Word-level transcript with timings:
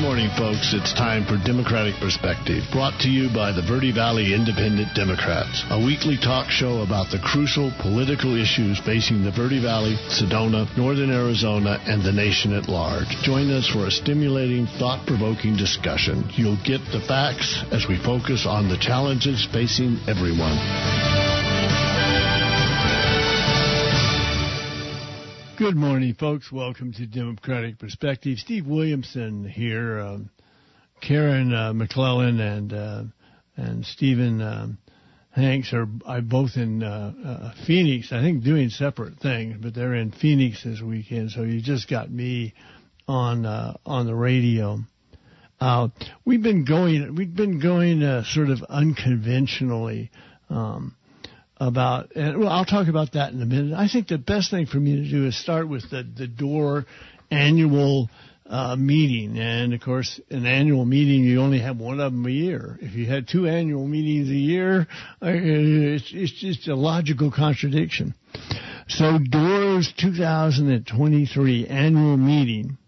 morning, 0.00 0.30
folks. 0.38 0.72
It's 0.72 0.94
time 0.94 1.26
for 1.26 1.36
Democratic 1.44 1.94
Perspective, 2.00 2.64
brought 2.72 2.98
to 3.00 3.10
you 3.10 3.28
by 3.28 3.52
the 3.52 3.60
Verde 3.60 3.92
Valley 3.92 4.32
Independent 4.32 4.94
Democrats, 4.94 5.62
a 5.68 5.76
weekly 5.76 6.16
talk 6.16 6.48
show 6.48 6.80
about 6.80 7.10
the 7.12 7.20
crucial 7.20 7.70
political 7.82 8.34
issues 8.34 8.80
facing 8.80 9.22
the 9.22 9.30
Verde 9.30 9.60
Valley, 9.60 10.00
Sedona, 10.08 10.64
Northern 10.76 11.12
Arizona, 11.12 11.78
and 11.84 12.02
the 12.02 12.12
nation 12.12 12.54
at 12.56 12.68
large. 12.68 13.08
Join 13.22 13.50
us 13.50 13.68
for 13.68 13.86
a 13.86 13.90
stimulating, 13.90 14.66
thought 14.80 15.06
provoking 15.06 15.54
discussion. 15.56 16.24
You'll 16.32 16.60
get 16.64 16.80
the 16.92 17.04
facts 17.06 17.62
as 17.70 17.86
we 17.86 18.00
focus 18.00 18.46
on 18.46 18.70
the 18.70 18.78
challenges 18.78 19.46
facing 19.52 20.00
everyone. 20.08 21.19
Good 25.60 25.76
morning, 25.76 26.14
folks. 26.14 26.50
Welcome 26.50 26.94
to 26.94 27.06
Democratic 27.06 27.78
Perspective. 27.78 28.38
Steve 28.38 28.66
Williamson 28.66 29.46
here, 29.46 30.00
um, 30.00 30.30
Karen 31.02 31.52
uh, 31.52 31.74
McClellan, 31.74 32.40
and 32.40 32.72
uh, 32.72 33.02
and 33.56 33.84
Stephen 33.84 34.40
um, 34.40 34.78
Hanks 35.32 35.74
are, 35.74 35.84
both 36.22 36.56
in 36.56 36.82
uh, 36.82 37.12
uh, 37.22 37.52
Phoenix. 37.66 38.10
I 38.10 38.22
think 38.22 38.42
doing 38.42 38.70
separate 38.70 39.18
things, 39.18 39.58
but 39.60 39.74
they're 39.74 39.96
in 39.96 40.12
Phoenix 40.12 40.64
this 40.64 40.80
weekend. 40.80 41.30
So 41.32 41.42
you 41.42 41.60
just 41.60 41.90
got 41.90 42.10
me 42.10 42.54
on 43.06 43.44
uh, 43.44 43.76
on 43.84 44.06
the 44.06 44.14
radio. 44.14 44.78
Uh, 45.60 45.88
we've 46.24 46.42
been 46.42 46.64
going. 46.64 47.14
We've 47.16 47.36
been 47.36 47.60
going 47.60 48.02
uh, 48.02 48.24
sort 48.24 48.48
of 48.48 48.62
unconventionally. 48.62 50.10
Um, 50.48 50.96
about, 51.60 52.16
and 52.16 52.40
well, 52.40 52.48
I'll 52.48 52.64
talk 52.64 52.88
about 52.88 53.12
that 53.12 53.32
in 53.32 53.42
a 53.42 53.46
minute. 53.46 53.76
I 53.76 53.86
think 53.86 54.08
the 54.08 54.18
best 54.18 54.50
thing 54.50 54.66
for 54.66 54.78
me 54.78 54.96
to 54.96 55.08
do 55.08 55.26
is 55.26 55.36
start 55.36 55.68
with 55.68 55.88
the, 55.90 56.02
the 56.02 56.26
door 56.26 56.86
annual 57.30 58.08
uh, 58.46 58.74
meeting. 58.76 59.38
And 59.38 59.74
of 59.74 59.80
course, 59.80 60.20
an 60.30 60.46
annual 60.46 60.84
meeting, 60.84 61.22
you 61.22 61.40
only 61.40 61.60
have 61.60 61.76
one 61.76 62.00
of 62.00 62.12
them 62.12 62.26
a 62.26 62.30
year. 62.30 62.78
If 62.80 62.94
you 62.94 63.06
had 63.06 63.28
two 63.28 63.46
annual 63.46 63.86
meetings 63.86 64.28
a 64.28 64.34
year, 64.34 64.88
uh, 65.22 65.28
it's, 65.30 66.10
it's 66.12 66.32
just 66.32 66.66
a 66.66 66.74
logical 66.74 67.30
contradiction. 67.30 68.14
So 68.88 69.18
Doors 69.18 69.92
2023 69.98 71.66
annual 71.68 72.16
meeting. 72.16 72.78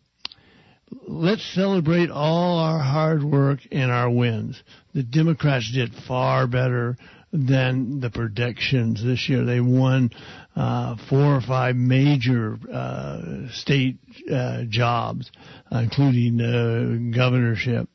Let's 1.06 1.44
celebrate 1.54 2.10
all 2.10 2.58
our 2.58 2.78
hard 2.78 3.22
work 3.22 3.60
and 3.70 3.90
our 3.90 4.10
wins. 4.10 4.62
The 4.94 5.02
Democrats 5.02 5.70
did 5.72 5.92
far 6.06 6.46
better 6.46 6.96
than 7.32 8.00
the 8.00 8.10
predictions 8.10 9.02
this 9.02 9.28
year. 9.28 9.44
They 9.44 9.60
won 9.60 10.10
uh, 10.54 10.96
four 11.08 11.36
or 11.36 11.40
five 11.40 11.76
major 11.76 12.58
uh, 12.70 13.48
state 13.52 13.98
uh, 14.30 14.64
jobs, 14.68 15.30
including 15.70 16.36
the 16.36 17.12
governorship. 17.16 17.88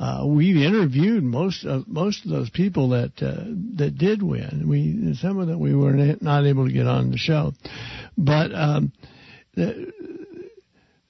Uh, 0.00 0.24
we've 0.26 0.56
interviewed 0.56 1.22
most 1.22 1.64
of 1.66 1.86
most 1.86 2.24
of 2.24 2.30
those 2.30 2.48
people 2.50 2.88
that 2.88 3.12
uh, 3.22 3.44
that 3.76 3.98
did 3.98 4.22
win. 4.22 4.66
We 4.66 5.14
some 5.14 5.38
of 5.38 5.46
them 5.46 5.60
we 5.60 5.74
were 5.74 5.92
not 6.20 6.46
able 6.46 6.66
to 6.66 6.72
get 6.72 6.86
on 6.86 7.10
the 7.10 7.18
show, 7.18 7.52
but 8.16 8.52
um, 8.54 8.92
the, 9.54 9.92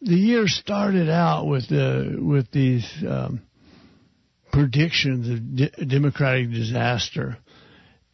the 0.02 0.16
year 0.16 0.48
started 0.48 1.08
out 1.08 1.47
with 1.47 1.69
the 1.69 2.19
with 2.20 2.50
these 2.50 2.84
um, 3.08 3.42
predictions 4.52 5.28
of 5.28 5.56
de- 5.56 5.86
democratic 5.86 6.50
disaster. 6.50 7.38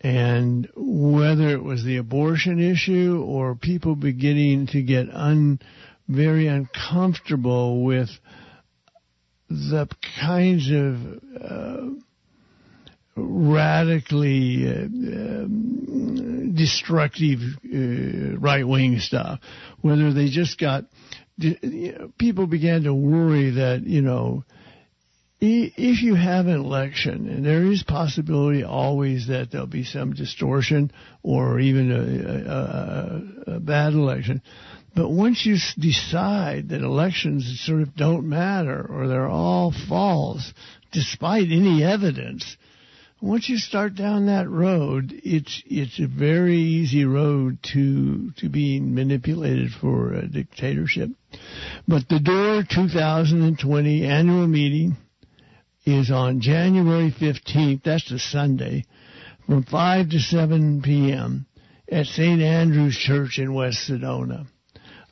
And 0.00 0.68
whether 0.76 1.48
it 1.50 1.62
was 1.62 1.84
the 1.84 1.96
abortion 1.96 2.60
issue 2.60 3.24
or 3.26 3.54
people 3.54 3.96
beginning 3.96 4.68
to 4.68 4.82
get 4.82 5.08
un, 5.10 5.58
very 6.08 6.46
uncomfortable 6.46 7.82
with 7.82 8.10
the 9.48 9.88
kinds 10.20 10.70
of 10.70 10.96
uh, 11.40 11.88
radically 13.16 14.66
uh, 14.66 14.82
um, 14.82 16.54
destructive 16.54 17.40
uh, 17.64 18.38
right 18.38 18.66
wing 18.66 18.98
stuff, 18.98 19.40
whether 19.80 20.12
they 20.12 20.28
just 20.28 20.58
got 20.58 20.84
you 21.38 21.92
know, 21.92 22.12
people 22.18 22.46
began 22.46 22.82
to 22.84 22.94
worry 22.94 23.50
that 23.50 23.82
you 23.84 24.02
know 24.02 24.44
if 25.46 26.02
you 26.02 26.14
have 26.14 26.46
an 26.46 26.54
election, 26.54 27.28
and 27.28 27.44
there 27.44 27.64
is 27.64 27.82
possibility 27.82 28.62
always 28.62 29.28
that 29.28 29.50
there'll 29.50 29.66
be 29.66 29.84
some 29.84 30.12
distortion 30.12 30.90
or 31.22 31.58
even 31.60 31.90
a, 31.90 33.52
a, 33.52 33.56
a 33.56 33.60
bad 33.60 33.92
election, 33.92 34.42
but 34.94 35.10
once 35.10 35.44
you 35.44 35.56
decide 35.78 36.70
that 36.70 36.80
elections 36.80 37.60
sort 37.64 37.82
of 37.82 37.94
don't 37.94 38.28
matter 38.28 38.86
or 38.88 39.08
they're 39.08 39.28
all 39.28 39.70
false, 39.88 40.54
despite 40.90 41.48
any 41.50 41.84
evidence, 41.84 42.56
once 43.20 43.48
you 43.48 43.58
start 43.58 43.94
down 43.94 44.26
that 44.26 44.48
road, 44.48 45.12
it's 45.24 45.62
it's 45.66 45.98
a 45.98 46.06
very 46.06 46.58
easy 46.58 47.04
road 47.04 47.58
to 47.74 48.30
to 48.38 48.48
being 48.48 48.94
manipulated 48.94 49.70
for 49.72 50.12
a 50.12 50.26
dictatorship. 50.26 51.10
But 51.86 52.08
the 52.08 52.20
Door 52.20 52.64
2020 52.70 54.04
annual 54.04 54.46
meeting 54.46 54.96
is 55.86 56.10
on 56.10 56.40
January 56.40 57.12
15th, 57.12 57.84
that's 57.84 58.10
the 58.10 58.18
Sunday, 58.18 58.84
from 59.46 59.62
5 59.62 60.10
to 60.10 60.18
7 60.18 60.82
p.m. 60.82 61.46
at 61.90 62.06
St. 62.06 62.42
Andrew's 62.42 62.96
Church 62.96 63.38
in 63.38 63.54
West 63.54 63.88
Sedona. 63.88 64.46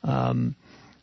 Um, 0.03 0.55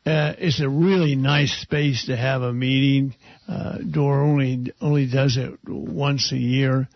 uh, 0.05 0.35
it's 0.39 0.61
a 0.61 0.69
really 0.69 1.17
nice 1.17 1.53
space 1.63 2.07
to 2.07 2.17
have 2.17 2.43
a 2.43 2.53
meeting. 2.53 3.15
Uh, 3.49 3.79
Door 3.79 4.21
only 4.21 4.73
only 4.81 5.09
does 5.09 5.37
it 5.37 5.59
once 5.67 6.33
a 6.33 6.37
year. 6.37 6.89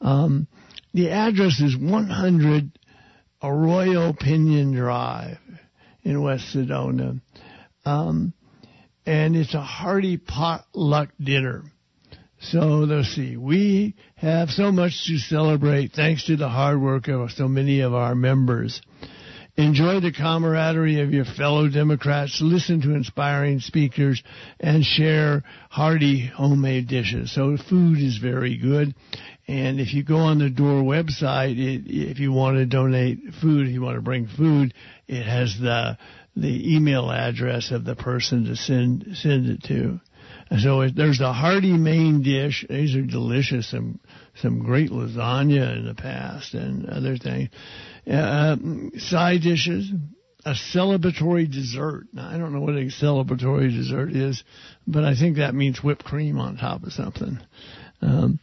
Um, 0.00 0.48
the 0.92 1.10
address 1.10 1.60
is 1.60 1.76
100 1.76 2.78
Arroyo 3.42 4.12
Pinion 4.12 4.74
Drive 4.74 5.38
in 6.02 6.20
West 6.20 6.54
Sedona. 6.54 7.20
Um, 7.84 8.34
and 9.06 9.36
it's 9.36 9.54
a 9.54 9.62
hearty 9.62 10.16
potluck 10.16 11.10
dinner. 11.22 11.62
So 12.40 12.60
let's 12.60 13.14
see. 13.14 13.36
We 13.36 13.94
have 14.16 14.50
so 14.50 14.70
much 14.70 15.06
to 15.06 15.18
celebrate 15.18 15.92
thanks 15.92 16.26
to 16.26 16.36
the 16.36 16.48
hard 16.48 16.80
work 16.80 17.08
of 17.08 17.30
so 17.32 17.48
many 17.48 17.80
of 17.80 17.94
our 17.94 18.14
members. 18.14 18.80
Enjoy 19.56 19.98
the 19.98 20.12
camaraderie 20.12 21.00
of 21.00 21.12
your 21.12 21.24
fellow 21.24 21.68
Democrats, 21.68 22.40
listen 22.40 22.80
to 22.82 22.94
inspiring 22.94 23.58
speakers, 23.58 24.22
and 24.60 24.84
share 24.84 25.42
hearty 25.68 26.24
homemade 26.26 26.86
dishes. 26.86 27.34
So 27.34 27.56
food 27.56 27.98
is 27.98 28.18
very 28.18 28.56
good. 28.56 28.94
And 29.48 29.80
if 29.80 29.92
you 29.92 30.04
go 30.04 30.18
on 30.18 30.38
the 30.38 30.48
Door 30.48 30.82
website, 30.82 31.58
it, 31.58 31.90
if 31.90 32.20
you 32.20 32.30
want 32.30 32.58
to 32.58 32.66
donate 32.66 33.18
food, 33.40 33.66
if 33.66 33.72
you 33.72 33.82
want 33.82 33.96
to 33.96 34.02
bring 34.02 34.28
food, 34.28 34.74
it 35.08 35.24
has 35.24 35.58
the 35.60 35.98
the 36.36 36.76
email 36.76 37.10
address 37.10 37.72
of 37.72 37.84
the 37.84 37.96
person 37.96 38.44
to 38.44 38.54
send 38.54 39.16
send 39.16 39.46
it 39.46 39.64
to. 39.64 39.98
So 40.56 40.88
there's 40.88 41.20
a 41.20 41.32
hearty 41.32 41.72
main 41.72 42.22
dish. 42.22 42.64
These 42.68 42.96
are 42.96 43.02
delicious. 43.02 43.70
Some 43.70 44.00
some 44.40 44.60
great 44.60 44.90
lasagna 44.90 45.76
in 45.76 45.86
the 45.86 45.94
past 45.94 46.54
and 46.54 46.88
other 46.88 47.16
things. 47.18 47.50
Uh, 48.10 48.56
side 48.96 49.42
dishes, 49.42 49.90
a 50.46 50.52
celebratory 50.52 51.50
dessert. 51.50 52.06
Now 52.12 52.28
I 52.28 52.38
don't 52.38 52.54
know 52.54 52.60
what 52.60 52.74
a 52.74 52.86
celebratory 52.86 53.70
dessert 53.70 54.12
is, 54.12 54.42
but 54.86 55.04
I 55.04 55.14
think 55.14 55.36
that 55.36 55.54
means 55.54 55.82
whipped 55.82 56.04
cream 56.04 56.38
on 56.38 56.56
top 56.56 56.82
of 56.84 56.92
something. 56.92 57.38
Um, 58.00 58.38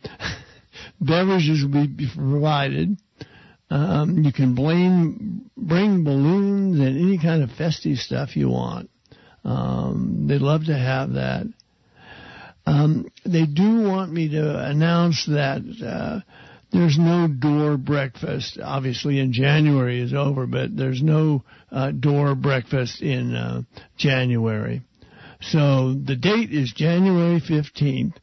beverages 1.02 1.64
will 1.64 1.88
be 1.88 2.08
provided. 2.14 2.98
Um, 3.72 4.24
you 4.24 4.32
can 4.32 4.54
blame, 4.54 5.50
bring 5.58 6.04
balloons 6.04 6.80
and 6.80 6.98
any 7.00 7.18
kind 7.18 7.42
of 7.42 7.52
festive 7.52 7.98
stuff 7.98 8.36
you 8.36 8.50
want. 8.50 8.92
Um, 9.44 10.26
they'd 10.28 10.42
love 10.42 10.66
to 10.66 10.78
have 10.78 11.14
that. 11.14 11.48
Um, 12.66 13.08
they 13.26 13.46
do 13.46 13.84
want 13.84 14.12
me 14.12 14.30
to 14.30 14.60
announce 14.66 15.26
that 15.28 15.62
uh, 15.86 16.20
there's 16.72 16.98
no 16.98 17.28
door 17.28 17.78
breakfast. 17.78 18.60
Obviously, 18.62 19.20
in 19.20 19.34
January 19.34 20.02
is 20.02 20.14
over, 20.14 20.48
but 20.48 20.76
there's 20.76 21.02
no 21.02 21.44
uh, 21.72 21.92
door 21.92 22.36
breakfast 22.36 23.02
in 23.02 23.36
uh, 23.36 23.62
January. 23.98 24.82
So 25.42 25.94
the 25.94 26.16
date 26.16 26.52
is 26.52 26.74
January 26.76 27.40
15th. 27.40 28.16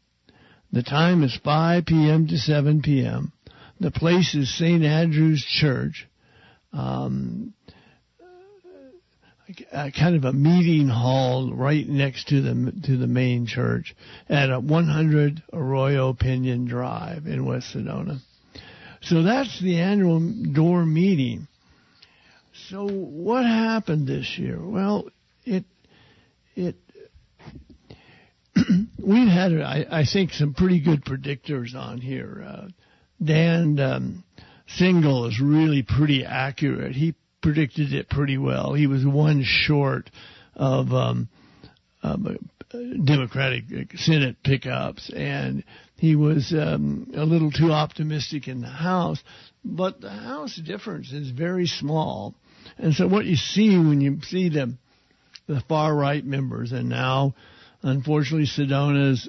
The 0.72 0.82
time 0.82 1.22
is 1.22 1.38
5 1.44 1.86
p.m. 1.86 2.26
to 2.28 2.38
7 2.38 2.82
p.m. 2.82 3.32
The 3.78 3.90
place 3.90 4.34
is 4.34 4.56
St. 4.56 4.82
Andrew's 4.82 5.44
Church. 5.44 6.08
Um, 6.72 7.52
uh, 9.72 9.90
kind 9.98 10.16
of 10.16 10.24
a 10.24 10.32
meeting 10.32 10.88
hall 10.88 11.52
right 11.52 11.86
next 11.88 12.28
to 12.28 12.40
the 12.40 12.72
to 12.84 12.96
the 12.96 13.06
main 13.06 13.46
church 13.46 13.94
at 14.28 14.50
a 14.50 14.60
100 14.60 15.42
Arroyo 15.52 16.12
Pinion 16.12 16.66
Drive 16.66 17.26
in 17.26 17.44
West 17.44 17.74
Sedona. 17.74 18.18
So 19.02 19.22
that's 19.22 19.60
the 19.60 19.80
annual 19.80 20.20
door 20.52 20.86
meeting. 20.86 21.48
So 22.68 22.86
what 22.86 23.44
happened 23.44 24.06
this 24.06 24.38
year? 24.38 24.58
Well, 24.60 25.08
it 25.44 25.64
it 26.54 26.76
we've 28.98 29.28
had, 29.28 29.52
I, 29.60 29.86
I, 29.90 30.04
think, 30.04 30.32
some 30.32 30.54
pretty 30.54 30.80
good 30.80 31.04
predictors 31.04 31.74
on 31.74 32.00
here. 32.00 32.44
Uh, 32.46 32.68
Dan 33.22 33.78
um, 33.80 34.24
Singal 34.78 35.28
is 35.28 35.40
really 35.40 35.82
pretty 35.82 36.24
accurate. 36.24 36.94
He 36.94 37.14
predicted 37.42 37.92
it 37.92 38.08
pretty 38.08 38.38
well. 38.38 38.72
He 38.74 38.86
was 38.86 39.04
one 39.04 39.42
short 39.44 40.10
of 40.54 40.92
um, 40.92 41.28
um, 42.02 42.38
Democratic 43.04 43.64
Senate 43.96 44.36
pickups, 44.42 45.10
and 45.14 45.64
he 45.96 46.16
was 46.16 46.54
um, 46.56 47.10
a 47.14 47.24
little 47.24 47.50
too 47.50 47.70
optimistic 47.70 48.48
in 48.48 48.62
the 48.62 48.68
House. 48.68 49.22
But 49.64 50.00
the 50.00 50.10
House 50.10 50.56
difference 50.56 51.12
is 51.12 51.30
very 51.30 51.66
small, 51.66 52.34
and 52.78 52.94
so 52.94 53.06
what 53.06 53.26
you 53.26 53.36
see 53.36 53.76
when 53.76 54.00
you 54.00 54.20
see 54.22 54.48
the 54.48 54.74
the 55.46 55.62
far 55.68 55.94
right 55.94 56.24
members, 56.24 56.72
and 56.72 56.88
now, 56.88 57.34
unfortunately, 57.82 58.46
Sedona's 58.46 59.28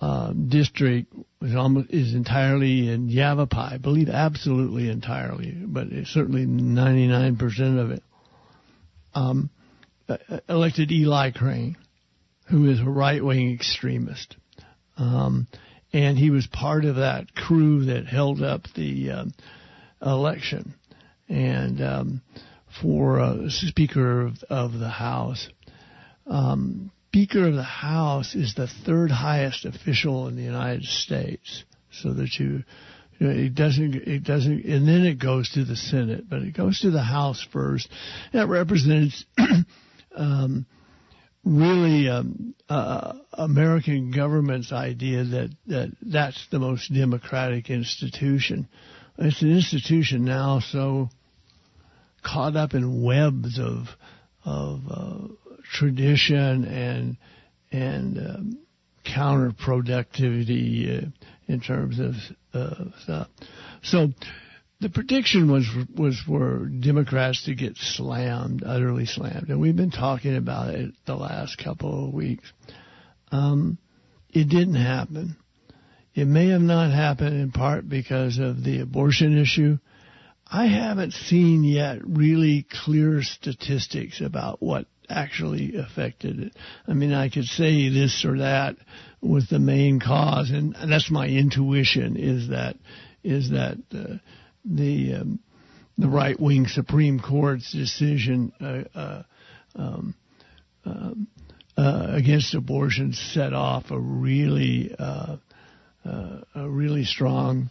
uh, 0.00 0.32
district 0.32 1.12
is 1.44 1.54
almost 1.54 1.90
is 1.90 2.14
entirely 2.14 2.88
in 2.88 3.08
Yavapai. 3.08 3.74
I 3.74 3.78
believe 3.78 4.08
absolutely 4.08 4.88
entirely, 4.88 5.52
but 5.52 5.88
it's 5.88 6.10
certainly 6.10 6.46
99% 6.46 7.78
of 7.78 7.90
it. 7.90 8.02
Um, 9.14 9.50
uh, 10.08 10.16
elected 10.48 10.90
Eli 10.90 11.30
Crane, 11.30 11.76
who 12.46 12.70
is 12.70 12.80
a 12.80 12.84
right 12.84 13.24
wing 13.24 13.54
extremist. 13.54 14.36
Um, 14.96 15.46
and 15.92 16.18
he 16.18 16.30
was 16.30 16.46
part 16.46 16.84
of 16.84 16.96
that 16.96 17.34
crew 17.34 17.86
that 17.86 18.06
held 18.06 18.42
up 18.42 18.62
the 18.74 19.10
uh, 19.10 19.24
election. 20.04 20.74
And 21.28 21.80
um, 21.80 22.22
for 22.82 23.20
uh, 23.20 23.48
Speaker 23.48 24.26
of, 24.26 24.42
of, 24.50 24.72
the 24.72 24.88
House, 24.88 25.48
um, 26.26 26.90
Speaker 27.14 27.46
of 27.46 27.54
the 27.54 27.62
House 27.62 28.34
is 28.34 28.54
the 28.54 28.66
third 28.66 29.08
highest 29.08 29.66
official 29.66 30.26
in 30.26 30.34
the 30.34 30.42
United 30.42 30.82
States. 30.82 31.62
So 31.92 32.12
that 32.12 32.40
you, 32.40 32.64
you 33.20 33.26
know, 33.28 33.32
it 33.32 33.54
doesn't, 33.54 33.94
it 33.94 34.24
doesn't, 34.24 34.64
and 34.64 34.88
then 34.88 35.06
it 35.06 35.20
goes 35.20 35.48
to 35.50 35.64
the 35.64 35.76
Senate, 35.76 36.28
but 36.28 36.42
it 36.42 36.56
goes 36.56 36.80
to 36.80 36.90
the 36.90 37.04
House 37.04 37.46
first. 37.52 37.88
That 38.32 38.48
represents 38.48 39.24
um, 40.16 40.66
really 41.44 42.08
um, 42.08 42.56
uh, 42.68 43.12
American 43.32 44.10
government's 44.10 44.72
idea 44.72 45.22
that, 45.22 45.50
that 45.68 45.92
that's 46.02 46.44
the 46.50 46.58
most 46.58 46.92
democratic 46.92 47.70
institution. 47.70 48.66
It's 49.18 49.40
an 49.40 49.54
institution 49.54 50.24
now 50.24 50.58
so 50.58 51.10
caught 52.24 52.56
up 52.56 52.74
in 52.74 53.04
webs 53.04 53.60
of 53.60 53.86
of 54.44 54.80
uh, 54.90 55.28
tradition 55.72 56.64
and 56.64 57.16
and 57.72 58.18
um, 58.18 58.58
counterproductivity 59.04 61.04
uh, 61.04 61.08
in 61.46 61.60
terms 61.60 61.98
of 61.98 62.14
uh, 62.52 62.84
stuff. 63.02 63.28
So 63.82 64.08
the 64.80 64.88
prediction 64.88 65.50
was 65.50 65.68
was 65.96 66.20
for 66.26 66.66
Democrats 66.66 67.44
to 67.44 67.54
get 67.54 67.76
slammed, 67.76 68.62
utterly 68.64 69.06
slammed, 69.06 69.48
and 69.48 69.60
we've 69.60 69.76
been 69.76 69.90
talking 69.90 70.36
about 70.36 70.74
it 70.74 70.94
the 71.06 71.16
last 71.16 71.58
couple 71.58 72.08
of 72.08 72.14
weeks. 72.14 72.52
Um, 73.30 73.78
it 74.30 74.48
didn't 74.48 74.76
happen. 74.76 75.36
It 76.14 76.26
may 76.26 76.48
have 76.48 76.60
not 76.60 76.92
happened 76.92 77.40
in 77.40 77.50
part 77.50 77.88
because 77.88 78.38
of 78.38 78.62
the 78.62 78.80
abortion 78.80 79.36
issue. 79.36 79.78
I 80.46 80.66
haven't 80.66 81.12
seen 81.12 81.64
yet 81.64 81.98
really 82.04 82.66
clear 82.84 83.22
statistics 83.22 84.20
about 84.20 84.62
what 84.62 84.86
actually 85.08 85.76
affected 85.76 86.40
it. 86.40 86.52
I 86.86 86.92
mean, 86.92 87.12
I 87.12 87.28
could 87.28 87.44
say 87.44 87.88
this 87.88 88.24
or 88.24 88.38
that 88.38 88.76
was 89.20 89.48
the 89.48 89.58
main 89.58 90.00
cause, 90.00 90.50
and 90.50 90.74
that's 90.88 91.10
my 91.10 91.26
intuition 91.26 92.16
is 92.16 92.48
that 92.48 92.76
is 93.22 93.50
that 93.50 93.78
uh, 93.94 94.18
the 94.64 95.14
um, 95.14 95.40
the 95.96 96.08
right 96.08 96.38
wing 96.38 96.66
Supreme 96.66 97.20
Court's 97.20 97.72
decision 97.72 98.52
uh, 98.60 98.98
uh, 98.98 99.22
um, 99.76 100.14
um, 100.84 101.26
uh, 101.76 102.06
against 102.10 102.54
abortion 102.54 103.12
set 103.12 103.52
off 103.52 103.90
a 103.90 103.98
really 103.98 104.94
uh, 104.98 105.36
uh, 106.04 106.40
a 106.54 106.68
really 106.68 107.04
strong 107.04 107.70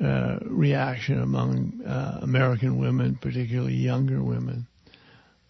uh, 0.00 0.38
reaction 0.42 1.20
among 1.20 1.80
American 2.22 2.78
women, 2.78 3.16
particularly 3.20 3.74
younger 3.74 4.22
women. 4.22 4.66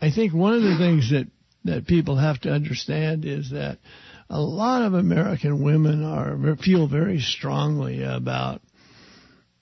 I 0.01 0.11
think 0.11 0.35
one 0.35 0.55
of 0.55 0.63
the 0.63 0.77
things 0.77 1.11
that 1.11 1.29
that 1.65 1.87
people 1.87 2.17
have 2.17 2.41
to 2.43 2.51
understand 2.51 3.25
is 3.25 3.51
that 3.51 3.79
a 4.29 4.41
lot 4.41 4.83
of 4.83 4.95
American 4.95 5.63
women 5.63 6.05
are 6.05 6.57
feel 6.57 6.87
very 6.87 7.21
strongly 7.21 8.03
about 8.03 8.61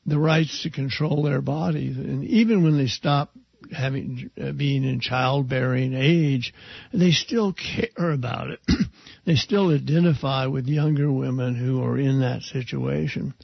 the 0.05 0.19
rights 0.19 0.62
to 0.62 0.70
control 0.70 1.23
their 1.23 1.40
bodies. 1.40 1.96
And 1.96 2.25
even 2.25 2.64
when 2.64 2.76
they 2.76 2.88
stop 2.88 3.31
having 3.70 4.31
uh, 4.40 4.52
being 4.52 4.84
in 4.84 5.00
childbearing 5.00 5.94
age, 5.94 6.52
they 6.93 7.12
still 7.12 7.52
care 7.52 8.11
about 8.11 8.50
it. 8.50 8.61
they 9.25 9.37
still 9.37 9.73
identify 9.73 10.46
with 10.46 10.67
younger 10.67 11.11
women 11.11 11.55
who 11.55 11.82
are 11.82 11.99
in 11.99 12.20
that 12.20 12.43
situation. 12.43 13.34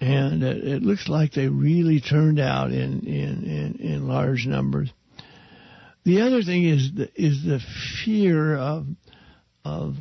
And 0.00 0.42
it, 0.42 0.64
it 0.64 0.82
looks 0.82 1.08
like 1.08 1.32
they 1.32 1.48
really 1.48 2.00
turned 2.00 2.40
out 2.40 2.72
in, 2.72 3.06
in, 3.06 3.44
in, 3.44 3.76
in 3.80 4.08
large 4.08 4.46
numbers. 4.46 4.92
The 6.04 6.20
other 6.20 6.42
thing 6.42 6.64
is 6.64 6.90
the, 6.94 7.10
is 7.14 7.42
the 7.44 7.60
fear 8.04 8.56
of 8.56 8.86
of 9.64 9.96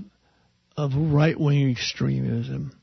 of 0.76 0.92
right 0.96 1.40
wing 1.40 1.72
extremism. 1.72 2.78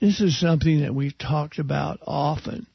This 0.00 0.20
is 0.20 0.38
something 0.38 0.80
that 0.80 0.94
we've 0.94 1.16
talked 1.16 1.58
about 1.58 2.00
often. 2.04 2.66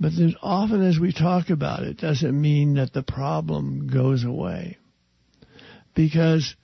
But 0.00 0.12
as 0.14 0.34
often 0.42 0.82
as 0.82 0.98
we 0.98 1.12
talk 1.12 1.50
about 1.50 1.82
it 1.82 1.98
doesn't 1.98 2.40
mean 2.40 2.74
that 2.74 2.92
the 2.92 3.02
problem 3.02 3.86
goes 3.86 4.24
away. 4.24 4.78
Because 5.94 6.56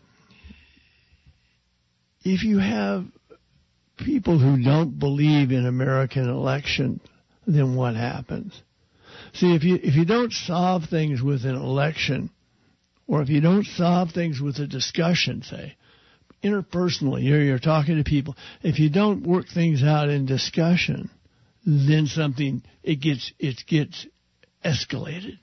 if 2.24 2.42
you 2.42 2.58
have 2.58 3.04
people 3.96 4.38
who 4.38 4.62
don't 4.62 4.98
believe 4.98 5.50
in 5.50 5.66
American 5.66 6.28
election, 6.28 7.00
then 7.46 7.74
what 7.74 7.94
happens? 7.94 8.60
See, 9.34 9.54
if 9.54 9.64
you 9.64 9.78
if 9.82 9.94
you 9.94 10.04
don't 10.04 10.32
solve 10.32 10.84
things 10.84 11.22
with 11.22 11.44
an 11.44 11.56
election, 11.56 12.30
or 13.06 13.22
if 13.22 13.28
you 13.28 13.40
don't 13.40 13.64
solve 13.64 14.10
things 14.10 14.40
with 14.40 14.58
a 14.58 14.66
discussion, 14.66 15.42
say, 15.42 15.76
interpersonally, 16.42 17.24
you're, 17.24 17.42
you're 17.42 17.58
talking 17.58 17.96
to 17.96 18.04
people. 18.04 18.36
If 18.62 18.78
you 18.78 18.90
don't 18.90 19.26
work 19.26 19.46
things 19.48 19.82
out 19.82 20.08
in 20.08 20.26
discussion, 20.26 21.10
then 21.64 22.06
something 22.06 22.62
it 22.82 23.00
gets 23.00 23.32
it 23.38 23.64
gets 23.66 24.06
escalated. 24.64 25.38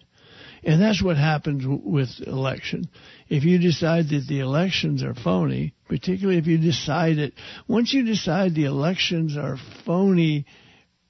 And 0.65 0.81
that's 0.81 1.03
what 1.03 1.17
happens 1.17 1.63
with 1.65 2.09
election. 2.25 2.89
If 3.27 3.43
you 3.43 3.57
decide 3.59 4.09
that 4.09 4.27
the 4.27 4.39
elections 4.39 5.03
are 5.03 5.13
phony, 5.13 5.73
particularly 5.87 6.39
if 6.39 6.47
you 6.47 6.57
decide 6.57 7.17
it, 7.17 7.33
once 7.67 7.93
you 7.93 8.05
decide 8.05 8.55
the 8.55 8.65
elections 8.65 9.35
are 9.35 9.57
phony 9.85 10.45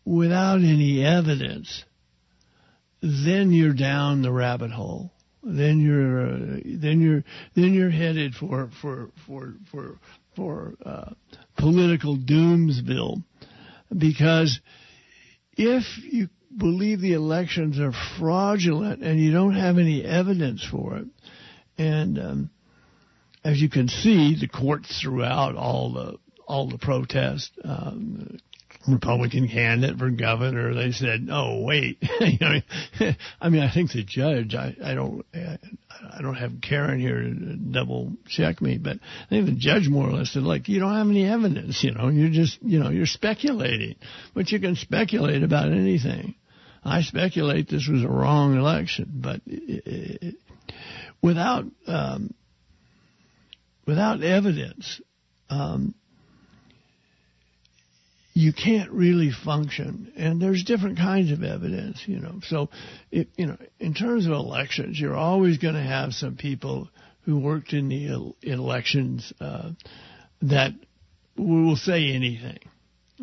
without 0.05 0.57
any 0.57 1.05
evidence, 1.05 1.83
then 3.01 3.51
you're 3.51 3.73
down 3.73 4.21
the 4.21 4.31
rabbit 4.31 4.71
hole 4.71 5.13
then 5.43 5.79
you're 5.79 6.25
uh, 6.25 6.59
then 6.65 7.01
you're 7.01 7.23
then 7.55 7.73
you're 7.73 7.89
headed 7.89 8.33
for 8.33 8.69
for 8.81 9.09
for 9.27 9.55
for 9.71 9.99
for 10.35 10.73
uh, 10.85 11.11
political 11.57 12.17
doomsville 12.17 13.23
because 13.95 14.59
if 15.57 15.83
you 16.03 16.29
believe 16.57 17.01
the 17.01 17.13
elections 17.13 17.79
are 17.79 17.93
fraudulent 18.17 19.01
and 19.03 19.19
you 19.19 19.31
don't 19.31 19.55
have 19.55 19.77
any 19.77 20.03
evidence 20.03 20.63
for 20.63 20.97
it 20.97 21.07
and 21.77 22.19
um, 22.19 22.49
as 23.43 23.61
you 23.61 23.69
can 23.69 23.87
see 23.87 24.37
the 24.39 24.47
courts 24.47 25.01
throughout 25.01 25.55
all 25.55 25.93
the 25.93 26.17
all 26.47 26.67
the 26.67 26.77
protests 26.77 27.51
um, 27.63 28.37
Republican 28.87 29.47
candidate 29.47 29.97
for 29.97 30.09
governor, 30.09 30.73
they 30.73 30.91
said, 30.91 31.27
"Oh, 31.31 31.61
wait." 31.61 31.97
you 32.19 32.37
know, 32.39 33.13
I 33.39 33.49
mean, 33.49 33.61
I 33.61 33.73
think 33.73 33.91
the 33.91 34.03
judge. 34.03 34.55
I, 34.55 34.75
I 34.83 34.93
don't. 34.93 35.25
I 35.33 36.21
don't 36.21 36.35
have 36.35 36.59
Karen 36.61 36.99
here 36.99 37.21
to 37.21 37.55
double 37.55 38.13
check 38.27 38.61
me, 38.61 38.77
but 38.77 38.97
I 38.97 39.29
think 39.29 39.45
the 39.45 39.53
judge 39.53 39.87
more 39.87 40.09
or 40.09 40.13
less 40.13 40.31
said, 40.31 40.43
"Like, 40.43 40.67
you 40.67 40.79
don't 40.79 40.93
have 40.93 41.07
any 41.07 41.25
evidence. 41.25 41.83
You 41.83 41.91
know, 41.91 42.09
you're 42.09 42.29
just, 42.29 42.61
you 42.61 42.79
know, 42.79 42.89
you're 42.89 43.05
speculating, 43.05 43.95
but 44.33 44.51
you 44.51 44.59
can 44.59 44.75
speculate 44.75 45.43
about 45.43 45.71
anything." 45.71 46.35
I 46.85 47.01
speculate 47.01 47.69
this 47.69 47.87
was 47.87 48.03
a 48.03 48.07
wrong 48.07 48.57
election, 48.57 49.09
but 49.13 49.41
it, 49.45 49.83
it, 49.85 50.35
without 51.21 51.65
um, 51.87 52.33
without 53.85 54.21
evidence. 54.23 55.01
Um, 55.49 55.95
you 58.33 58.51
can't 58.51 58.91
really 58.91 59.31
function. 59.31 60.11
And 60.15 60.41
there's 60.41 60.63
different 60.63 60.97
kinds 60.97 61.31
of 61.31 61.43
evidence, 61.43 62.03
you 62.07 62.19
know. 62.19 62.39
So, 62.43 62.69
it, 63.11 63.29
you 63.37 63.45
know, 63.45 63.57
in 63.79 63.93
terms 63.93 64.25
of 64.25 64.31
elections, 64.31 64.99
you're 64.99 65.15
always 65.15 65.59
going 65.59 65.75
to 65.75 65.83
have 65.83 66.13
some 66.13 66.35
people 66.35 66.89
who 67.25 67.39
worked 67.39 67.73
in 67.73 67.89
the 67.89 68.33
elections 68.41 69.31
uh, 69.39 69.71
that 70.41 70.73
will 71.37 71.75
say 71.75 72.11
anything. 72.11 72.59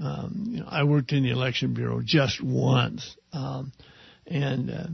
Um, 0.02 0.44
you 0.48 0.60
know, 0.60 0.66
I 0.68 0.84
worked 0.84 1.12
in 1.12 1.22
the 1.22 1.30
election 1.30 1.74
bureau 1.74 2.00
just 2.02 2.42
once, 2.42 3.16
um, 3.32 3.72
and 4.26 4.70
uh, 4.70 4.86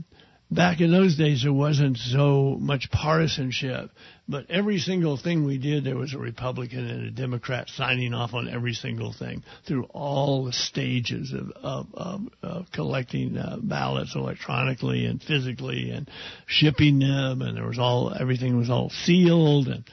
back 0.51 0.81
in 0.81 0.91
those 0.91 1.15
days 1.15 1.43
there 1.43 1.53
wasn't 1.53 1.97
so 1.97 2.57
much 2.59 2.91
partisanship, 2.91 3.89
but 4.27 4.49
every 4.49 4.79
single 4.79 5.15
thing 5.15 5.45
we 5.45 5.57
did 5.57 5.85
there 5.85 5.95
was 5.95 6.13
a 6.13 6.17
Republican 6.17 6.87
and 6.89 7.05
a 7.05 7.11
Democrat 7.11 7.69
signing 7.69 8.13
off 8.13 8.33
on 8.33 8.49
every 8.49 8.73
single 8.73 9.13
thing 9.13 9.43
through 9.65 9.85
all 9.85 10.43
the 10.43 10.53
stages 10.53 11.33
of 11.33 11.51
of, 11.63 11.87
of, 11.93 12.21
of 12.43 12.71
collecting 12.73 13.37
uh, 13.37 13.57
ballots 13.61 14.13
electronically 14.13 15.05
and 15.05 15.21
physically 15.23 15.91
and 15.91 16.09
shipping 16.47 16.99
them, 16.99 17.41
and 17.41 17.55
there 17.55 17.67
was 17.67 17.79
all 17.79 18.13
everything 18.19 18.57
was 18.57 18.69
all 18.69 18.89
sealed 18.89 19.67
and 19.67 19.85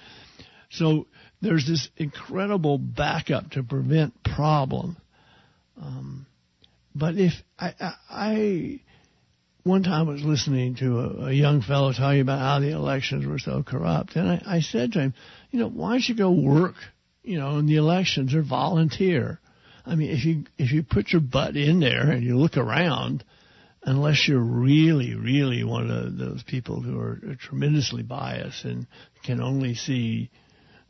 so 0.70 1.06
there's 1.40 1.66
this 1.68 1.88
incredible 1.96 2.78
backup 2.78 3.50
to 3.50 3.62
prevent 3.62 4.14
problem. 4.24 4.96
Um, 5.80 6.26
but 6.94 7.16
if 7.16 7.32
I, 7.58 7.74
I, 7.80 7.94
I 8.10 8.80
one 9.64 9.82
time 9.82 10.06
was 10.06 10.22
listening 10.22 10.76
to 10.76 11.00
a, 11.00 11.26
a 11.26 11.32
young 11.32 11.62
fellow 11.62 11.92
talking 11.92 12.20
about 12.20 12.38
how 12.38 12.60
the 12.60 12.70
elections 12.70 13.26
were 13.26 13.38
so 13.38 13.62
corrupt, 13.62 14.14
and 14.16 14.28
I, 14.28 14.42
I 14.46 14.60
said 14.60 14.92
to 14.92 15.00
him, 15.00 15.14
you 15.50 15.58
know, 15.58 15.68
why 15.68 15.92
don't 15.92 16.08
you 16.08 16.14
go 16.14 16.30
work, 16.30 16.74
you 17.22 17.38
know, 17.38 17.58
in 17.58 17.66
the 17.66 17.76
elections 17.76 18.34
or 18.34 18.42
volunteer? 18.42 19.40
I 19.86 19.96
mean, 19.96 20.10
if 20.10 20.24
you 20.24 20.44
if 20.58 20.72
you 20.72 20.82
put 20.82 21.12
your 21.12 21.20
butt 21.20 21.56
in 21.56 21.80
there 21.80 22.10
and 22.10 22.22
you 22.22 22.36
look 22.36 22.56
around, 22.56 23.24
unless 23.82 24.26
you're 24.28 24.38
really, 24.38 25.14
really 25.14 25.64
one 25.64 25.90
of 25.90 26.16
those 26.16 26.42
people 26.42 26.80
who 26.80 26.98
are 26.98 27.20
tremendously 27.40 28.02
biased 28.02 28.64
and 28.64 28.86
can 29.24 29.40
only 29.40 29.74
see 29.74 30.30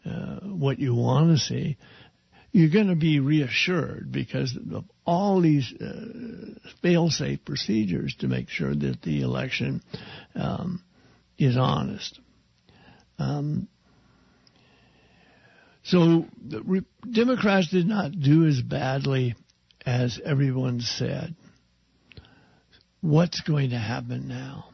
uh, 0.05 0.41
what 0.41 0.79
you 0.79 0.95
want 0.95 1.31
to 1.31 1.39
see, 1.39 1.77
you're 2.55 2.71
going 2.71 2.87
to 2.87 2.95
be 2.95 3.19
reassured 3.19 4.13
because 4.13 4.57
of 4.73 4.85
all 5.05 5.41
these 5.41 5.75
uh, 5.75 6.71
fail-safe 6.83 7.45
procedures 7.45 8.15
to 8.21 8.29
make 8.29 8.49
sure 8.49 8.73
that 8.73 9.03
the 9.03 9.23
election 9.23 9.83
um, 10.37 10.81
is 11.37 11.57
honest. 11.57 12.21
Um, 13.19 13.67
so 15.83 16.27
the 16.49 16.63
re- 16.63 16.87
Democrats 17.11 17.71
did 17.71 17.89
not 17.89 18.13
do 18.13 18.47
as 18.47 18.63
badly 18.63 19.35
as 19.85 20.21
everyone 20.25 20.81
said. 20.81 21.35
What's 23.01 23.41
going 23.41 23.71
to 23.71 23.79
happen 23.79 24.29
now? 24.29 24.67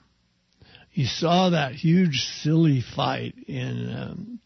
You 0.92 1.06
saw 1.06 1.48
that 1.50 1.72
huge 1.72 2.26
silly 2.42 2.82
fight 2.94 3.36
in 3.48 3.90
um, 3.90 4.40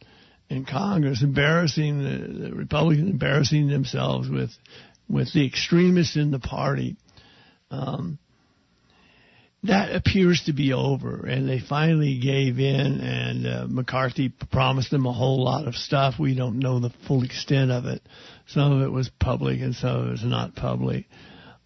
in 0.55 0.65
Congress, 0.65 1.23
embarrassing 1.23 1.99
the, 1.99 2.49
the 2.49 2.55
Republicans, 2.55 3.11
embarrassing 3.11 3.69
themselves 3.69 4.29
with 4.29 4.51
with 5.09 5.33
the 5.33 5.47
extremists 5.47 6.17
in 6.17 6.31
the 6.31 6.39
party. 6.39 6.97
Um, 7.71 8.19
that 9.65 9.95
appears 9.95 10.43
to 10.45 10.53
be 10.53 10.75
over, 10.75 11.25
and 11.27 11.49
they 11.49 11.59
finally 11.59 12.19
gave 12.19 12.59
in. 12.59 13.01
And 13.01 13.47
uh, 13.47 13.67
McCarthy 13.67 14.33
promised 14.53 14.91
them 14.91 15.07
a 15.07 15.13
whole 15.13 15.43
lot 15.43 15.67
of 15.67 15.75
stuff. 15.75 16.15
We 16.19 16.35
don't 16.35 16.59
know 16.59 16.81
the 16.81 16.93
full 17.09 17.25
extent 17.25 17.71
of 17.71 17.87
it. 17.87 18.03
Some 18.47 18.73
of 18.73 18.83
it 18.83 18.93
was 18.93 19.11
public, 19.19 19.61
and 19.61 19.75
some 19.75 19.97
of 19.97 20.07
it 20.09 20.11
was 20.11 20.25
not 20.25 20.55
public. 20.55 21.07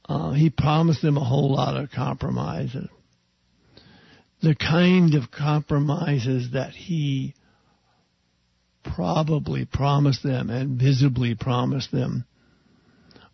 Uh, 0.08 0.32
he 0.32 0.48
promised 0.48 1.02
them 1.02 1.16
a 1.16 1.24
whole 1.24 1.52
lot 1.52 1.76
of 1.76 1.90
compromises. 1.90 2.88
The 4.42 4.54
kind 4.54 5.16
of 5.16 5.32
compromises 5.32 6.52
that 6.52 6.70
he 6.70 7.34
probably 8.82 9.64
promised 9.64 10.22
them 10.22 10.50
and 10.50 10.78
visibly 10.78 11.34
promised 11.34 11.90
them 11.92 12.24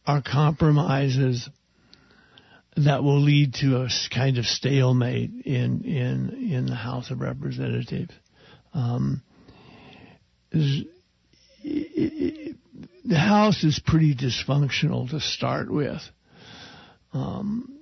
are 0.06 0.22
compromises 0.22 1.48
that 2.76 3.02
will 3.02 3.20
lead 3.20 3.54
to 3.54 3.76
a 3.76 3.88
kind 4.12 4.38
of 4.38 4.44
stalemate 4.46 5.30
in 5.44 5.84
in 5.84 6.50
in 6.50 6.66
the 6.66 6.74
House 6.74 7.10
of 7.10 7.20
Representatives. 7.20 8.12
Um, 8.72 9.22
it, 10.50 10.88
it, 11.62 12.56
the 13.04 13.18
House 13.18 13.62
is 13.64 13.80
pretty 13.84 14.14
dysfunctional 14.14 15.08
to 15.10 15.20
start 15.20 15.70
with, 15.70 16.02
um, 17.12 17.78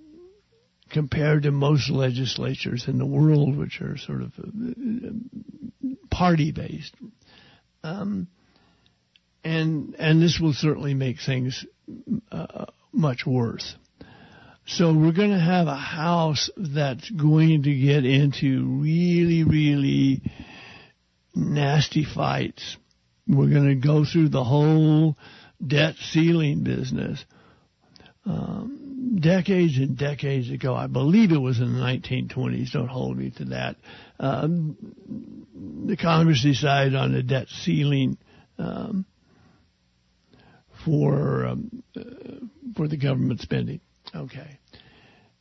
compared 0.91 1.45
to 1.45 1.51
most 1.51 1.89
legislatures 1.91 2.87
in 2.87 2.99
the 2.99 3.07
world, 3.07 3.57
which 3.57 3.81
are 3.81 3.97
sort 3.97 4.23
of 4.23 4.33
uh, 4.39 5.89
party 6.11 6.53
based. 6.53 6.95
Um, 7.83 8.29
and 9.45 9.97
and 9.99 10.23
this 10.23 10.39
will 10.41 10.53
certainly 10.53 10.95
make 10.95 11.17
things 11.21 11.65
uh, 12.31 12.67
much 12.93 13.27
worse. 13.27 13.75
So 14.67 14.95
we're 14.95 15.13
going 15.13 15.31
to 15.33 15.41
have 15.41 15.67
a 15.67 15.75
house 15.75 16.49
that's 16.57 17.11
going 17.11 17.65
to 17.65 17.75
get 17.75 18.05
into 18.05 18.81
really, 18.81 19.43
really 19.43 20.23
nasty 21.35 22.05
fights. 22.05 22.77
We're 23.27 23.51
going 23.51 23.69
to 23.69 23.75
go 23.75 24.05
through 24.05 24.29
the 24.29 24.45
whole 24.45 25.17
debt 25.65 25.97
ceiling 25.97 26.63
business. 26.63 27.25
Um, 28.25 28.82
decades 29.21 29.77
and 29.79 29.97
decades 29.97 30.51
ago, 30.51 30.75
I 30.75 30.87
believe 30.87 31.33
it 31.33 31.39
was 31.39 31.61
in 31.61 31.73
the 31.73 31.81
1920s, 31.81 32.73
don't 32.73 32.89
hold 32.89 33.17
me 33.17 33.31
to 33.39 33.45
that, 33.47 33.77
um, 34.19 34.77
the 35.87 35.97
Congress 35.97 36.43
decided 36.43 36.95
on 36.95 37.15
a 37.15 37.23
debt 37.23 37.49
ceiling 37.49 38.17
um, 38.59 39.05
for 40.85 41.47
um, 41.47 41.83
uh, 41.97 42.03
for 42.77 42.89
the 42.89 42.97
government 42.97 43.41
spending. 43.41 43.81
Okay, 44.15 44.59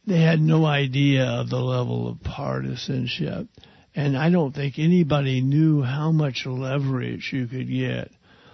they 0.06 0.20
had 0.20 0.40
no 0.40 0.66
idea 0.66 1.26
of 1.26 1.50
the 1.50 1.60
level 1.60 2.10
of 2.10 2.22
partisanship, 2.22 3.48
and 3.96 4.18
I 4.18 4.30
don't 4.30 4.54
think 4.54 4.80
anybody 4.80 5.42
knew 5.42 5.82
how 5.82 6.12
much 6.12 6.46
leverage 6.46 7.32
you 7.34 7.48
could 7.48 7.70
get. 7.70 8.12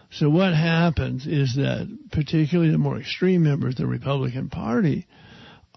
So 0.09 0.29
what 0.29 0.53
happens 0.53 1.27
is 1.27 1.55
that 1.55 1.87
particularly 2.11 2.71
the 2.71 2.77
more 2.77 2.97
extreme 2.97 3.43
members 3.43 3.73
of 3.73 3.77
the 3.77 3.87
Republican 3.87 4.49
Party 4.49 5.05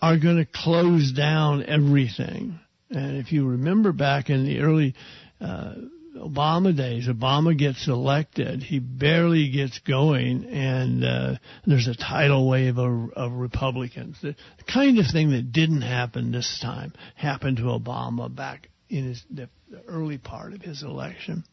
are 0.00 0.18
going 0.18 0.36
to 0.36 0.46
close 0.46 1.12
down 1.12 1.64
everything. 1.66 2.58
And 2.90 3.16
if 3.18 3.32
you 3.32 3.46
remember 3.46 3.92
back 3.92 4.30
in 4.30 4.44
the 4.44 4.60
early 4.60 4.94
uh, 5.40 5.74
Obama 6.16 6.76
days, 6.76 7.06
Obama 7.06 7.56
gets 7.56 7.86
elected, 7.86 8.62
he 8.62 8.78
barely 8.78 9.50
gets 9.50 9.78
going, 9.80 10.44
and 10.46 11.04
uh, 11.04 11.34
there's 11.66 11.86
a 11.86 11.94
tidal 11.94 12.48
wave 12.48 12.78
of, 12.78 13.10
of 13.12 13.32
Republicans. 13.32 14.16
The 14.22 14.34
kind 14.66 14.98
of 14.98 15.06
thing 15.06 15.30
that 15.30 15.52
didn't 15.52 15.82
happen 15.82 16.32
this 16.32 16.58
time 16.60 16.92
happened 17.14 17.58
to 17.58 17.64
Obama 17.64 18.34
back 18.34 18.68
in 18.88 19.04
his 19.08 19.24
the 19.30 19.48
early 19.86 20.18
part 20.18 20.52
of 20.52 20.62
his 20.62 20.82
election. 20.82 21.44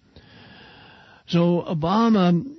So 1.28 1.62
Obama 1.62 2.57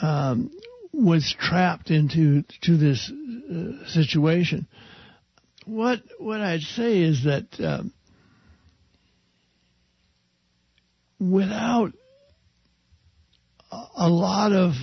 um, 0.00 0.50
was 0.92 1.34
trapped 1.38 1.90
into 1.90 2.44
to 2.62 2.76
this 2.76 3.10
uh, 3.10 3.86
situation. 3.88 4.66
What 5.64 6.00
what 6.18 6.40
I'd 6.40 6.62
say 6.62 6.98
is 7.00 7.24
that. 7.24 7.46
Um, 7.60 7.92
without 11.20 11.92
a 13.70 14.08
lot 14.08 14.52
of 14.52 14.74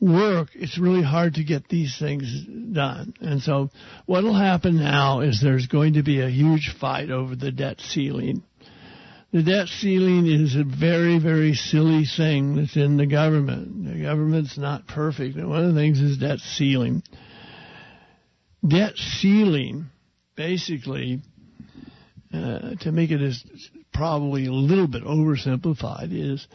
work, 0.00 0.48
it's 0.54 0.78
really 0.78 1.02
hard 1.02 1.34
to 1.34 1.44
get 1.44 1.68
these 1.68 1.96
things 1.98 2.44
done. 2.72 3.14
And 3.20 3.42
so 3.42 3.70
what 4.06 4.24
will 4.24 4.34
happen 4.34 4.76
now 4.76 5.20
is 5.20 5.40
there's 5.40 5.66
going 5.66 5.94
to 5.94 6.02
be 6.02 6.20
a 6.20 6.28
huge 6.28 6.74
fight 6.80 7.10
over 7.10 7.36
the 7.36 7.52
debt 7.52 7.80
ceiling. 7.80 8.42
The 9.30 9.42
debt 9.42 9.68
ceiling 9.68 10.26
is 10.26 10.56
a 10.56 10.64
very, 10.64 11.18
very 11.18 11.52
silly 11.52 12.06
thing 12.06 12.56
that's 12.56 12.76
in 12.76 12.96
the 12.96 13.06
government. 13.06 13.84
The 13.84 14.02
government's 14.02 14.56
not 14.56 14.86
perfect. 14.86 15.36
And 15.36 15.50
one 15.50 15.64
of 15.64 15.74
the 15.74 15.80
things 15.80 16.00
is 16.00 16.16
debt 16.16 16.38
ceiling. 16.38 17.02
Debt 18.66 18.96
ceiling 18.96 19.86
basically 20.34 21.20
uh, 22.32 22.76
to 22.80 22.90
make 22.90 23.10
it 23.10 23.20
as 23.20 23.44
probably 23.92 24.46
a 24.46 24.52
little 24.52 24.88
bit 24.88 25.04
oversimplified 25.04 26.08
is 26.10 26.46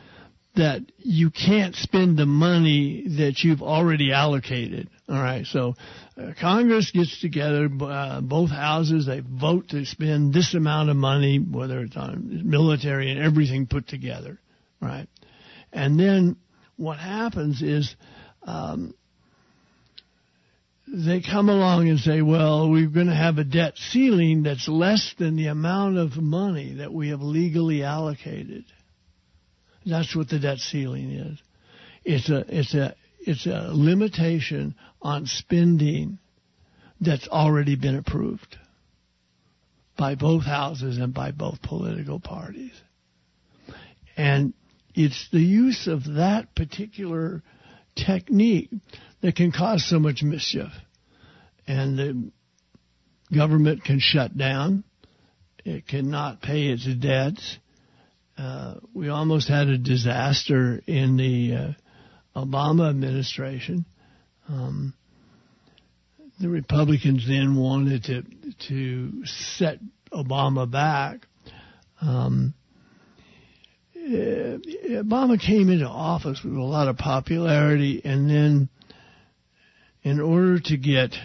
that 0.56 0.82
you 1.00 1.32
can't 1.32 1.76
spend 1.76 2.18
the 2.18 2.28
money 2.28 3.06
that 3.18 3.40
you've 3.44 3.64
already 3.64 4.12
allocated. 4.12 4.90
All 5.10 5.16
right, 5.16 5.46
so 5.46 5.74
uh, 6.16 6.32
Congress 6.40 6.92
gets 6.92 7.20
together, 7.20 7.68
uh, 7.82 8.22
both 8.22 8.52
houses, 8.52 9.08
they 9.08 9.22
vote 9.22 9.70
to 9.70 9.86
spend 9.86 10.34
this 10.34 10.54
amount 10.54 10.90
of 10.90 10.96
money, 10.96 11.40
whether 11.40 11.82
it's 11.82 11.98
on 11.98 12.50
military 12.50 13.12
and 13.12 13.20
everything 13.20 13.66
put 13.66 13.88
together, 13.88 14.40
right? 14.80 15.08
And 15.72 16.00
then 16.00 16.38
what 16.78 17.00
happens 17.00 17.62
is 17.64 17.96
um, 18.44 18.94
they 20.88 21.22
come 21.22 21.50
along 21.50 21.90
and 21.90 22.00
say, 22.00 22.22
well, 22.22 22.70
we're 22.70 22.90
going 22.90 23.08
to 23.08 23.16
have 23.16 23.40
a 23.40 23.44
debt 23.44 23.74
ceiling 23.78 24.44
that's 24.44 24.68
less 24.68 25.16
than 25.18 25.36
the 25.36 25.48
amount 25.48 25.98
of 25.98 26.18
money 26.18 26.76
that 26.76 26.94
we 26.94 27.10
have 27.10 27.22
legally 27.22 27.84
allocated. 27.84 28.66
That's 29.86 30.16
what 30.16 30.30
the 30.30 30.40
debt 30.40 30.60
ceiling 30.60 31.12
is. 31.12 31.40
It's 32.04 32.30
a 32.30 32.46
it's 32.48 32.74
a 32.74 32.96
it's 33.20 33.46
a 33.46 33.70
limitation 33.74 34.76
on 35.02 35.26
spending 35.26 36.20
that's 37.00 37.28
already 37.28 37.76
been 37.76 37.96
approved 37.96 38.58
by 39.98 40.16
both 40.16 40.44
houses 40.44 40.98
and 40.98 41.14
by 41.14 41.32
both 41.32 41.62
political 41.62 42.20
parties. 42.20 42.74
And 44.18 44.54
it's 44.96 45.28
the 45.32 45.40
use 45.40 45.88
of 45.88 46.16
that 46.16 46.56
particular 46.56 47.42
technique 47.96 48.70
that 49.22 49.36
can 49.36 49.52
cause 49.52 49.86
so 49.88 50.00
much 50.00 50.24
mischief. 50.24 50.72
And 51.68 51.98
the 51.98 52.32
government 53.36 53.84
can 53.84 54.00
shut 54.00 54.38
down. 54.38 54.84
It 55.66 55.88
cannot 55.88 56.42
pay 56.42 56.68
its 56.68 56.86
debts. 56.86 57.58
Uh, 58.38 58.76
we 58.94 59.10
almost 59.10 59.48
had 59.48 59.68
a 59.68 59.78
disaster 59.78 60.82
in 60.88 61.18
the 61.18 61.56
uh, 62.36 62.40
Obama 62.46 62.90
administration. 62.90 63.86
Um, 64.50 64.94
the 66.40 66.50
Republicans 66.50 67.28
then 67.28 67.56
wanted 67.56 68.04
to 68.06 68.24
to 68.68 69.26
set 69.26 69.80
Obama 70.12 70.70
back. 70.70 71.28
Um, 72.02 72.54
eh, 73.96 74.58
Obama 74.90 75.40
came 75.40 75.70
into 75.70 75.88
office 75.88 76.44
with 76.44 76.54
a 76.54 76.62
lot 76.62 76.88
of 76.88 76.98
popularity, 76.98 78.02
and 78.04 78.30
then, 78.30 78.70
in 80.02 80.20
order 80.20 80.60
to 80.60 80.78
get 80.78 81.16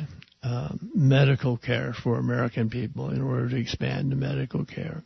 uh, 0.43 0.75
medical 0.95 1.57
care 1.57 1.95
for 1.95 2.19
American 2.19 2.71
people, 2.71 3.11
in 3.11 3.23
order 3.23 3.49
to 3.49 3.57
expand 3.57 4.13
the 4.13 4.17
medical 4.17 4.65
care, 4.65 5.03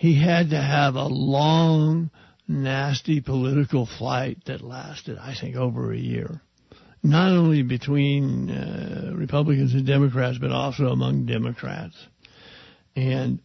he 0.00 0.18
had 0.18 0.48
to 0.48 0.56
have 0.56 0.94
a 0.94 1.04
long 1.04 2.10
nasty 2.48 3.20
political 3.20 3.84
fight 3.84 4.38
that 4.46 4.62
lasted, 4.62 5.18
I 5.18 5.34
think, 5.38 5.56
over 5.56 5.92
a 5.92 5.98
year. 5.98 6.40
Not 7.02 7.32
only 7.32 7.62
between 7.62 8.50
uh, 8.50 9.12
Republicans 9.14 9.74
and 9.74 9.86
Democrats, 9.86 10.38
but 10.40 10.52
also 10.52 10.86
among 10.86 11.26
Democrats. 11.26 11.94
And 12.96 13.42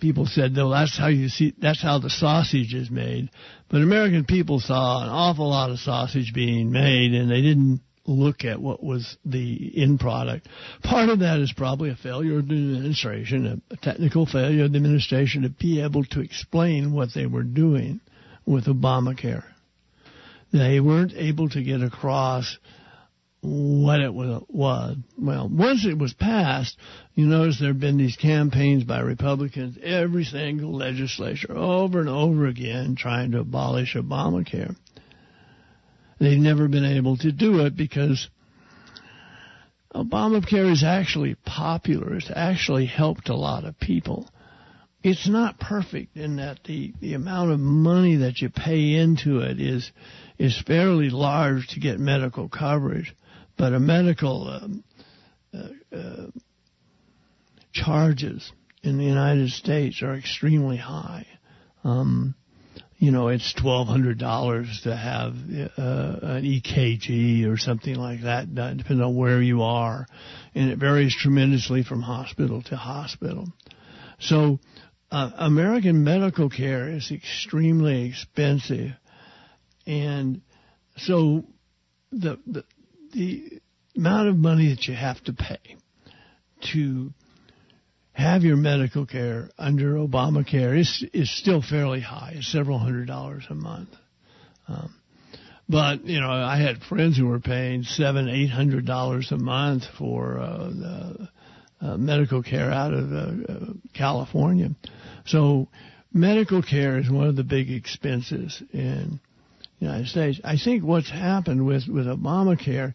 people 0.00 0.24
said, 0.24 0.52
"No, 0.52 0.70
that's 0.70 0.96
how 0.96 1.08
you 1.08 1.28
see. 1.28 1.54
That's 1.58 1.82
how 1.82 1.98
the 1.98 2.08
sausage 2.08 2.72
is 2.72 2.90
made." 2.90 3.28
But 3.68 3.82
American 3.82 4.24
people 4.24 4.60
saw 4.60 5.02
an 5.02 5.10
awful 5.10 5.50
lot 5.50 5.70
of 5.70 5.78
sausage 5.78 6.32
being 6.32 6.72
made, 6.72 7.12
and 7.12 7.30
they 7.30 7.42
didn't 7.42 7.82
look 8.10 8.44
at 8.44 8.60
what 8.60 8.82
was 8.82 9.16
the 9.24 9.72
end 9.76 10.00
product. 10.00 10.48
Part 10.82 11.08
of 11.08 11.20
that 11.20 11.40
is 11.40 11.52
probably 11.52 11.90
a 11.90 11.96
failure 11.96 12.38
of 12.38 12.48
the 12.48 12.54
administration, 12.54 13.62
a, 13.70 13.76
technical 13.76 14.26
failure 14.26 14.64
of 14.64 14.72
the 14.72 14.78
administration 14.78 15.42
to 15.42 15.50
be 15.50 15.80
able 15.80 16.04
to 16.06 16.20
explain 16.20 16.92
what 16.92 17.10
they 17.14 17.26
were 17.26 17.42
doing 17.42 18.00
with 18.44 18.66
Obamacare. 18.66 19.44
They 20.52 20.80
weren't 20.80 21.12
able 21.14 21.48
to 21.50 21.62
get 21.62 21.82
across 21.82 22.58
what 23.42 24.00
it 24.00 24.12
was. 24.12 24.96
Well, 25.16 25.48
once 25.48 25.86
it 25.86 25.96
was 25.96 26.12
passed, 26.12 26.76
you 27.14 27.26
notice 27.26 27.58
there 27.58 27.68
have 27.68 27.80
been 27.80 27.96
these 27.96 28.16
campaigns 28.16 28.84
by 28.84 29.00
Republicans, 29.00 29.78
every 29.82 30.24
single 30.24 30.74
legislature, 30.74 31.56
over 31.56 32.00
and 32.00 32.08
over 32.08 32.46
again, 32.46 32.96
trying 32.96 33.30
to 33.32 33.40
abolish 33.40 33.94
Obamacare. 33.94 34.76
They've 36.20 36.38
never 36.38 36.68
been 36.68 36.84
able 36.84 37.16
to 37.18 37.32
do 37.32 37.60
it 37.60 37.74
because 37.74 38.28
Obamacare 39.94 40.70
is 40.70 40.84
actually 40.84 41.34
popular. 41.46 42.14
It's 42.14 42.30
actually 42.32 42.86
helped 42.86 43.30
a 43.30 43.34
lot 43.34 43.64
of 43.64 43.80
people. 43.80 44.28
It's 45.02 45.26
not 45.26 45.58
perfect 45.58 46.18
in 46.18 46.36
that 46.36 46.62
the, 46.64 46.92
the 47.00 47.14
amount 47.14 47.52
of 47.52 47.58
money 47.58 48.16
that 48.16 48.42
you 48.42 48.50
pay 48.50 48.94
into 48.96 49.38
it 49.38 49.58
is 49.58 49.90
is 50.38 50.60
fairly 50.66 51.08
large 51.08 51.68
to 51.68 51.80
get 51.80 51.98
medical 51.98 52.48
coverage, 52.48 53.14
but 53.56 53.72
a 53.72 53.80
medical 53.80 54.48
um, 54.48 54.84
uh, 55.54 55.96
uh, 55.96 56.26
charges 57.72 58.52
in 58.82 58.98
the 58.98 59.04
United 59.04 59.50
States 59.50 60.02
are 60.02 60.14
extremely 60.14 60.76
high. 60.76 61.26
Um, 61.82 62.34
you 63.00 63.10
know, 63.10 63.28
it's 63.28 63.54
twelve 63.54 63.88
hundred 63.88 64.18
dollars 64.18 64.82
to 64.84 64.94
have 64.94 65.32
uh, 65.32 66.36
an 66.36 66.44
EKG 66.44 67.50
or 67.50 67.56
something 67.56 67.94
like 67.94 68.24
that 68.24 68.54
done, 68.54 68.76
depending 68.76 69.02
on 69.02 69.16
where 69.16 69.40
you 69.40 69.62
are, 69.62 70.06
and 70.54 70.70
it 70.70 70.78
varies 70.78 71.16
tremendously 71.16 71.82
from 71.82 72.02
hospital 72.02 72.62
to 72.64 72.76
hospital. 72.76 73.48
So, 74.18 74.58
uh, 75.10 75.30
American 75.38 76.04
medical 76.04 76.50
care 76.50 76.90
is 76.90 77.10
extremely 77.10 78.06
expensive, 78.10 78.90
and 79.86 80.42
so 80.98 81.44
the 82.12 82.38
the 82.46 82.64
the 83.14 83.60
amount 83.96 84.28
of 84.28 84.36
money 84.36 84.68
that 84.74 84.86
you 84.86 84.94
have 84.94 85.24
to 85.24 85.32
pay 85.32 85.76
to 86.74 87.14
have 88.20 88.42
your 88.42 88.56
medical 88.56 89.06
care 89.06 89.48
under 89.58 89.94
Obamacare 89.94 90.78
is 90.78 91.04
is 91.12 91.30
still 91.30 91.62
fairly 91.62 92.00
high, 92.00 92.34
it's 92.36 92.52
several 92.52 92.78
hundred 92.78 93.06
dollars 93.06 93.44
a 93.50 93.54
month. 93.54 93.88
Um, 94.68 94.94
but 95.68 96.04
you 96.04 96.20
know, 96.20 96.30
I 96.30 96.60
had 96.60 96.82
friends 96.82 97.16
who 97.16 97.26
were 97.26 97.40
paying 97.40 97.84
seven, 97.84 98.28
eight 98.28 98.50
hundred 98.50 98.86
dollars 98.86 99.32
a 99.32 99.38
month 99.38 99.84
for 99.98 100.38
uh, 100.38 100.68
the, 100.68 101.28
uh, 101.80 101.96
medical 101.96 102.42
care 102.42 102.70
out 102.70 102.92
of 102.92 103.12
uh, 103.12 103.16
uh, 103.16 103.72
California. 103.94 104.70
So, 105.26 105.68
medical 106.12 106.62
care 106.62 106.98
is 106.98 107.10
one 107.10 107.26
of 107.26 107.36
the 107.36 107.44
big 107.44 107.70
expenses 107.70 108.62
in 108.72 109.20
the 109.78 109.86
United 109.86 110.08
States. 110.08 110.40
I 110.44 110.56
think 110.56 110.84
what's 110.84 111.10
happened 111.10 111.64
with 111.64 111.88
with 111.88 112.06
Obamacare 112.06 112.94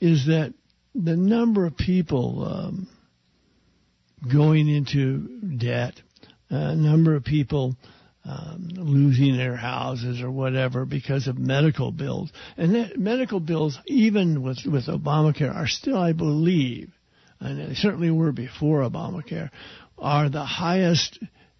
is 0.00 0.26
that 0.26 0.52
the 0.94 1.16
number 1.16 1.66
of 1.66 1.76
people 1.76 2.44
um, 2.44 2.88
going 4.32 4.68
into 4.68 5.28
debt, 5.56 5.94
a 6.50 6.74
number 6.74 7.14
of 7.14 7.24
people 7.24 7.76
um, 8.24 8.68
losing 8.72 9.36
their 9.36 9.56
houses 9.56 10.22
or 10.22 10.30
whatever 10.30 10.84
because 10.86 11.26
of 11.26 11.36
medical 11.38 11.92
bills. 11.92 12.32
And 12.56 12.74
that 12.74 12.98
medical 12.98 13.40
bills, 13.40 13.78
even 13.86 14.42
with, 14.42 14.64
with 14.64 14.86
Obamacare, 14.86 15.54
are 15.54 15.66
still, 15.66 15.98
I 15.98 16.12
believe, 16.12 16.90
and 17.40 17.58
they 17.58 17.74
certainly 17.74 18.10
were 18.10 18.32
before 18.32 18.80
Obamacare, 18.80 19.50
are 19.98 20.30
the 20.30 20.44
highest 20.44 21.18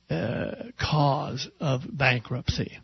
uh, 0.08 0.52
cause 0.80 1.48
of 1.60 1.82
bankruptcy. 1.90 2.78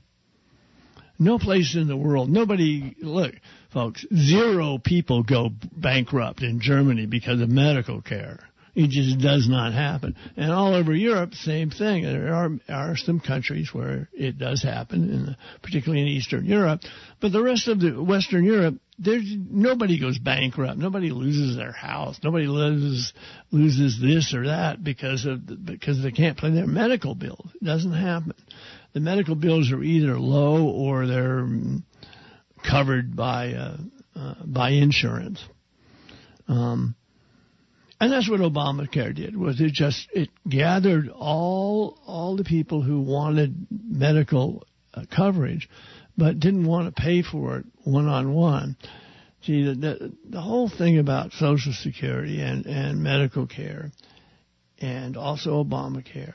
No 1.19 1.38
place 1.38 1.75
in 1.75 1.87
the 1.87 1.97
world, 1.97 2.31
nobody, 2.31 2.97
look, 3.01 3.35
folks, 3.73 4.07
zero 4.14 4.79
people 4.79 5.23
go 5.23 5.51
bankrupt 5.73 6.43
in 6.43 6.61
Germany 6.61 7.07
because 7.07 7.40
of 7.40 7.49
medical 7.51 8.01
care. 8.01 8.40
It 8.81 8.88
just 8.88 9.19
does 9.19 9.47
not 9.47 9.75
happen. 9.75 10.16
And 10.38 10.51
all 10.51 10.75
over 10.75 10.95
Europe, 10.95 11.35
same 11.35 11.69
thing. 11.69 12.03
There 12.05 12.33
are, 12.33 12.51
are 12.71 12.97
some 12.97 13.21
countries 13.21 13.75
where 13.75 14.09
it 14.14 14.38
does 14.38 14.62
happen, 14.62 15.11
in 15.11 15.27
the, 15.27 15.37
particularly 15.61 16.01
in 16.01 16.09
Eastern 16.09 16.47
Europe. 16.47 16.81
But 17.21 17.33
the 17.33 17.43
rest 17.43 17.69
of 17.69 17.79
the 17.79 18.03
Western 18.03 18.43
Europe, 18.43 18.77
there's 18.99 19.37
nobody 19.37 20.01
goes 20.01 20.19
bankrupt. 20.19 20.79
Nobody 20.79 21.11
loses 21.11 21.57
their 21.57 21.73
house. 21.73 22.21
Nobody 22.25 22.47
loses 22.47 23.12
loses 23.51 24.01
this 24.01 24.33
or 24.33 24.47
that 24.47 24.83
because 24.83 25.27
of 25.27 25.66
because 25.66 26.03
they 26.03 26.11
can't 26.11 26.38
pay 26.38 26.51
their 26.51 26.66
medical 26.66 27.14
bills. 27.14 27.51
It 27.61 27.64
doesn't 27.64 27.93
happen. 27.93 28.33
The 28.95 29.01
medical 29.01 29.35
bills 29.35 29.71
are 29.73 29.83
either 29.83 30.19
low 30.19 30.69
or 30.69 31.07
they're 31.07 31.47
covered 32.66 33.14
by 33.14 33.53
uh, 33.53 33.77
uh, 34.16 34.35
by 34.47 34.71
insurance. 34.71 35.45
Um, 36.49 36.97
and 38.01 38.13
that's 38.13 38.29
what 38.29 38.41
Obamacare 38.41 39.15
did 39.15 39.37
was 39.37 39.61
it 39.61 39.73
just 39.73 40.09
it 40.13 40.31
gathered 40.49 41.09
all 41.09 41.99
all 42.07 42.37
the 42.37 42.45
people 42.45 42.83
who 42.83 43.01
wanted 43.01 43.67
medical 43.71 44.67
uh, 44.95 45.05
coverage 45.15 45.69
but 46.17 46.41
didn't 46.41 46.67
want 46.67 46.95
to 46.95 47.03
pay 47.03 47.23
for 47.23 47.59
it 47.59 47.67
one 47.85 48.07
on 48.07 48.33
one. 48.33 48.77
See 49.43 49.65
the, 49.65 49.75
the 49.75 50.13
the 50.29 50.41
whole 50.41 50.69
thing 50.69 50.99
about 50.99 51.33
Social 51.33 51.73
Security 51.73 52.41
and 52.41 52.67
and 52.67 53.03
medical 53.03 53.47
care 53.47 53.91
and 54.79 55.17
also 55.17 55.63
Obamacare 55.63 56.35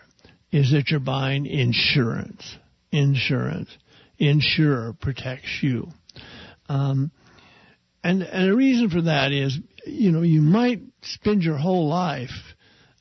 is 0.51 0.71
that 0.71 0.89
you're 0.89 0.99
buying 0.99 1.45
insurance. 1.45 2.55
Insurance. 2.91 3.69
Insurer 4.17 4.93
protects 4.93 5.59
you. 5.61 5.89
Um, 6.69 7.11
and, 8.05 8.21
and 8.21 8.51
the 8.51 8.55
reason 8.55 8.91
for 8.91 9.01
that 9.01 9.31
is, 9.31 9.57
you 9.83 10.11
know, 10.11 10.21
you 10.21 10.39
might 10.39 10.79
spend 11.01 11.41
your 11.41 11.57
whole 11.57 11.87
life 11.87 12.29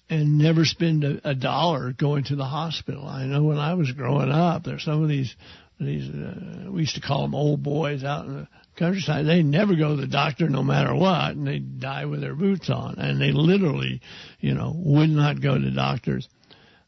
and 0.08 0.38
never 0.38 0.64
spend 0.64 1.04
a, 1.04 1.28
a 1.28 1.34
dollar 1.34 1.92
going 1.92 2.24
to 2.24 2.36
the 2.36 2.46
hospital. 2.46 3.06
I 3.06 3.26
know 3.26 3.42
when 3.42 3.58
I 3.58 3.74
was 3.74 3.92
growing 3.92 4.30
up, 4.30 4.64
there's 4.64 4.82
some 4.82 5.02
of 5.02 5.10
these 5.10 5.36
these 5.78 6.08
uh, 6.08 6.70
we 6.70 6.82
used 6.82 6.94
to 6.94 7.02
call 7.02 7.20
them 7.20 7.34
old 7.34 7.62
boys 7.62 8.02
out 8.02 8.24
in 8.24 8.34
the 8.34 8.48
countryside. 8.78 9.26
They 9.26 9.42
never 9.42 9.76
go 9.76 9.94
to 9.94 10.00
the 10.00 10.06
doctor 10.06 10.48
no 10.48 10.62
matter 10.62 10.94
what, 10.94 11.32
and 11.32 11.46
they 11.46 11.58
die 11.58 12.06
with 12.06 12.22
their 12.22 12.34
boots 12.34 12.70
on, 12.70 12.94
and 12.98 13.20
they 13.20 13.32
literally, 13.32 14.00
you 14.40 14.54
know, 14.54 14.72
would 14.74 15.10
not 15.10 15.42
go 15.42 15.58
to 15.58 15.70
doctors. 15.70 16.26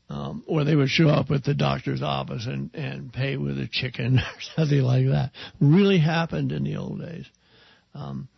Um, 0.08 0.42
or 0.46 0.64
they 0.64 0.76
would 0.76 0.88
show 0.88 1.08
up 1.08 1.32
at 1.32 1.44
the 1.44 1.52
doctor's 1.52 2.00
office 2.00 2.46
and, 2.46 2.72
and 2.74 3.12
pay 3.12 3.36
with 3.36 3.58
a 3.58 3.68
chicken 3.70 4.18
or 4.20 4.40
something 4.54 4.80
like 4.80 5.06
that. 5.06 5.32
Really 5.60 5.98
happened 5.98 6.52
in 6.52 6.62
the 6.62 6.76
old 6.76 7.00
days. 7.00 7.26
Um, 7.96 8.28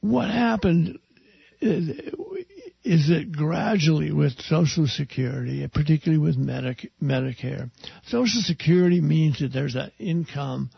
what 0.00 0.30
happened 0.30 0.98
is, 1.60 1.88
is 2.84 3.08
that 3.08 3.32
gradually 3.32 4.12
with 4.12 4.40
Social 4.42 4.86
Security, 4.86 5.66
particularly 5.72 6.22
with 6.22 6.36
Medic- 6.36 6.92
Medicare, 7.02 7.70
Social 8.06 8.42
Security 8.42 9.00
means 9.00 9.40
that 9.40 9.52
there's 9.52 9.74
an 9.74 9.90
income. 9.98 10.70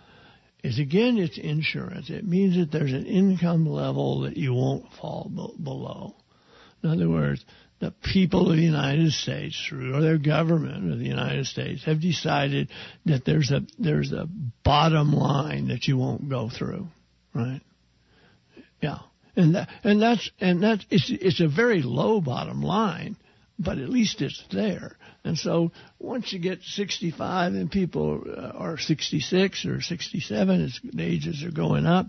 Is 0.64 0.80
again, 0.80 1.18
it's 1.18 1.38
insurance. 1.38 2.10
It 2.10 2.26
means 2.26 2.56
that 2.56 2.72
there's 2.72 2.92
an 2.92 3.06
income 3.06 3.64
level 3.66 4.22
that 4.22 4.36
you 4.36 4.52
won't 4.54 4.92
fall 5.00 5.28
be- 5.28 5.62
below. 5.62 6.16
In 6.82 6.90
other 6.90 7.08
words, 7.08 7.44
the 7.80 7.92
people 8.02 8.50
of 8.50 8.56
the 8.56 8.62
United 8.62 9.12
States, 9.12 9.70
or 9.72 10.00
their 10.00 10.18
government 10.18 10.92
of 10.92 10.98
the 10.98 11.04
United 11.04 11.46
States, 11.46 11.84
have 11.84 12.00
decided 12.00 12.68
that 13.06 13.24
there's 13.24 13.50
a 13.50 13.60
there's 13.78 14.12
a 14.12 14.28
bottom 14.64 15.12
line 15.12 15.68
that 15.68 15.86
you 15.86 15.96
won't 15.96 16.28
go 16.28 16.50
through, 16.50 16.88
right? 17.34 17.60
Yeah, 18.82 18.98
and 19.36 19.54
that, 19.54 19.68
and 19.84 20.02
that's 20.02 20.30
and 20.40 20.62
that 20.64 20.84
it's 20.90 21.10
it's 21.10 21.40
a 21.40 21.48
very 21.48 21.82
low 21.82 22.20
bottom 22.20 22.62
line, 22.62 23.16
but 23.58 23.78
at 23.78 23.88
least 23.88 24.22
it's 24.22 24.42
there. 24.50 24.96
And 25.24 25.38
so 25.38 25.72
once 25.98 26.32
you 26.32 26.38
get 26.38 26.62
65 26.62 27.54
and 27.54 27.70
people 27.70 28.24
are 28.54 28.78
66 28.78 29.66
or 29.66 29.80
67, 29.80 30.64
as 30.64 30.80
the 30.82 31.02
ages 31.02 31.44
are 31.44 31.50
going 31.50 31.86
up, 31.86 32.06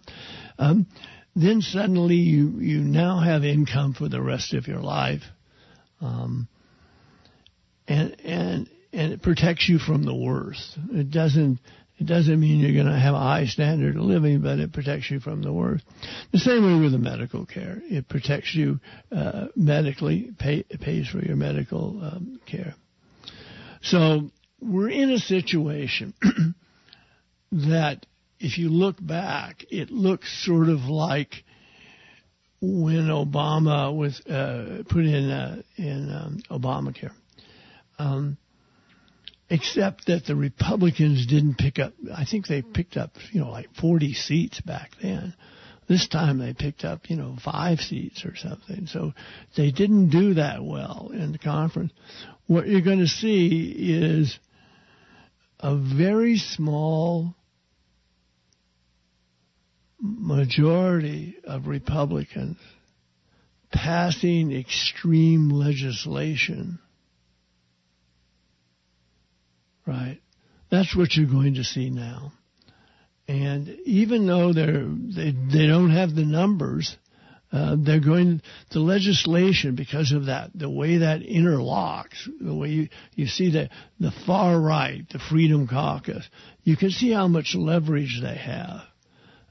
um, 0.58 0.88
then 1.36 1.62
suddenly 1.62 2.16
you 2.16 2.60
you 2.60 2.80
now 2.80 3.20
have 3.20 3.44
income 3.44 3.94
for 3.94 4.10
the 4.10 4.22
rest 4.22 4.54
of 4.54 4.68
your 4.68 4.82
life 4.82 5.24
um, 6.02 6.48
and 7.88 8.16
and 8.24 8.70
and 8.94 9.14
it 9.14 9.22
protects 9.22 9.68
you 9.68 9.80
from 9.80 10.04
the 10.04 10.16
worst. 10.16 10.78
It 10.92 11.12
doesn't 11.12 11.60
it 12.00 12.08
doesn't 12.08 12.40
mean 12.40 12.62
you're 12.62 12.74
going 12.74 12.94
to 12.94 13.00
have 13.00 13.14
a 13.14 13.20
high 13.20 13.46
standard 13.46 13.98
of 13.98 14.04
living, 14.04 14.42
but 14.42 14.60
it 14.60 14.72
protects 14.72 15.12
you 15.12 15.20
from 15.20 15.42
the 15.42 15.52
worst. 15.52 15.84
The 16.32 16.40
same 16.40 16.66
way 16.66 16.82
with 16.82 16.94
the 16.94 16.98
medical 16.98 17.46
care. 17.46 17.82
It 17.84 18.08
protects 18.08 18.56
you 18.56 18.80
uh, 19.12 19.48
medically, 19.54 20.32
pay, 20.40 20.64
pays 20.64 21.10
for 21.10 21.20
your 21.20 21.36
medical 21.36 22.00
um, 22.02 22.40
care. 22.46 22.76
So 23.82 24.32
we're 24.62 24.90
in 24.90 25.12
a 25.12 25.20
situation 25.20 26.14
that 27.52 28.06
if 28.40 28.58
you 28.58 28.70
look 28.70 28.96
back, 29.06 29.66
it 29.70 29.92
looks 29.92 30.46
sort 30.46 30.70
of 30.70 30.86
like 30.86 31.44
when 32.62 33.08
Obama 33.08 33.96
was 33.96 34.20
uh, 34.22 34.84
put 34.90 35.06
in 35.06 35.30
uh, 35.30 35.62
in 35.78 36.12
um, 36.12 36.40
Obamacare. 36.50 37.12
Um, 37.98 38.38
except 39.50 40.08
that 40.08 40.26
the 40.26 40.36
Republicans 40.36 41.26
didn't 41.26 41.58
pick 41.58 41.80
up. 41.80 41.94
I 42.16 42.26
think 42.26 42.48
they 42.48 42.62
picked 42.62 42.98
up, 42.98 43.12
you 43.32 43.42
know, 43.42 43.50
like 43.50 43.74
40 43.80 44.14
seats 44.14 44.62
back 44.62 44.92
then. 45.02 45.34
This 45.88 46.08
time 46.08 46.38
they 46.38 46.54
picked 46.54 46.86
up, 46.86 47.10
you 47.10 47.16
know, 47.16 47.36
five 47.44 47.80
seats 47.80 48.24
or 48.24 48.36
something. 48.36 48.86
So 48.86 49.14
they 49.58 49.72
didn't 49.72 50.12
do 50.12 50.36
that 50.36 50.64
well 50.64 51.10
in 51.12 51.32
the 51.32 51.40
conference. 51.40 51.92
What 52.46 52.68
you're 52.68 52.82
going 52.82 53.00
to 53.00 53.08
see 53.08 53.74
is 53.76 54.38
a 55.60 55.76
very 55.76 56.38
small 56.38 57.34
majority 60.02 61.36
of 61.44 61.68
Republicans 61.68 62.58
passing 63.72 64.52
extreme 64.52 65.50
legislation. 65.50 66.80
Right? 69.86 70.20
That's 70.72 70.96
what 70.96 71.16
you're 71.16 71.30
going 71.30 71.56
to 71.56 71.64
see 71.64 71.90
now. 71.90 72.32
And 73.28 73.70
even 73.86 74.26
though 74.26 74.54
they're, 74.54 74.86
they, 74.86 75.32
they 75.32 75.68
don't 75.68 75.92
have 75.92 76.16
the 76.16 76.26
numbers, 76.26 76.96
uh, 77.52 77.76
they're 77.80 78.00
going, 78.00 78.42
the 78.72 78.80
legislation, 78.80 79.76
because 79.76 80.12
of 80.12 80.26
that, 80.26 80.52
the 80.56 80.70
way 80.70 80.98
that 80.98 81.22
interlocks, 81.22 82.28
the 82.40 82.56
way 82.56 82.70
you, 82.70 82.90
you 83.16 83.28
see 83.28 83.52
the, 83.52 83.70
the 84.00 84.12
far 84.26 84.60
right, 84.60 85.08
the 85.12 85.20
Freedom 85.20 85.68
Caucus, 85.68 86.28
you 86.64 86.76
can 86.78 86.90
see 86.90 87.12
how 87.12 87.28
much 87.28 87.56
leverage 87.56 88.20
they 88.22 88.36
have 88.36 88.82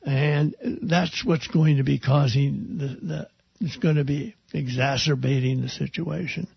and 0.09 0.55
that's 0.83 1.25
what's 1.25 1.49
going 1.49 1.77
to 1.77 1.83
be 1.83 1.99
causing 1.99 2.79
the, 2.79 2.87
the 3.07 3.29
it's 3.61 3.77
going 3.77 3.97
to 3.97 4.05
be 4.05 4.37
exacerbating 4.55 5.61
the 5.61 5.69
situation. 5.69 6.49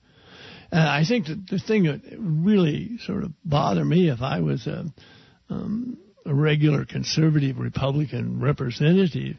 And 0.72 0.82
I 0.82 1.04
think 1.04 1.28
that 1.28 1.48
the 1.50 1.60
thing 1.60 1.84
that 1.84 2.02
really 2.18 2.98
sort 3.00 3.24
of 3.24 3.32
bothered 3.44 3.86
me 3.86 4.10
if 4.10 4.22
I 4.22 4.40
was 4.40 4.68
a, 4.68 4.86
um, 5.50 5.98
a 6.26 6.34
regular 6.34 6.86
conservative 6.86 7.58
Republican 7.58 8.40
representative 8.40 9.38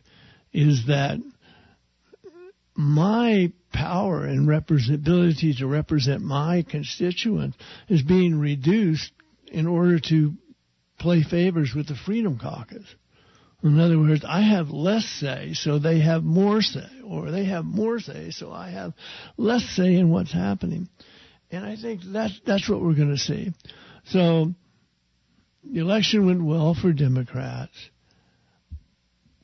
is 0.52 0.86
that 0.88 1.18
my 2.74 3.52
power 3.72 4.26
and 4.26 4.50
ability 4.50 5.54
to 5.54 5.66
represent 5.66 6.20
my 6.20 6.66
constituents 6.68 7.56
is 7.88 8.02
being 8.02 8.38
reduced 8.38 9.10
in 9.46 9.66
order 9.66 9.98
to 10.00 10.32
play 10.98 11.22
favors 11.22 11.72
with 11.74 11.88
the 11.88 11.94
Freedom 11.94 12.38
Caucus. 12.38 12.84
In 13.62 13.78
other 13.78 13.98
words, 13.98 14.24
I 14.26 14.40
have 14.40 14.70
less 14.70 15.04
say, 15.04 15.52
so 15.54 15.78
they 15.78 16.00
have 16.00 16.24
more 16.24 16.62
say, 16.62 16.88
or 17.04 17.30
they 17.30 17.44
have 17.44 17.64
more 17.64 18.00
say, 18.00 18.30
so 18.30 18.50
I 18.52 18.70
have 18.70 18.92
less 19.36 19.62
say 19.64 19.94
in 19.94 20.10
what's 20.10 20.32
happening. 20.32 20.88
And 21.50 21.64
I 21.64 21.76
think 21.76 22.00
that's 22.04 22.40
that's 22.44 22.68
what 22.68 22.80
we're 22.80 22.94
going 22.94 23.10
to 23.10 23.18
see. 23.18 23.52
So 24.06 24.52
the 25.62 25.80
election 25.80 26.26
went 26.26 26.42
well 26.42 26.74
for 26.74 26.92
Democrats. 26.92 27.72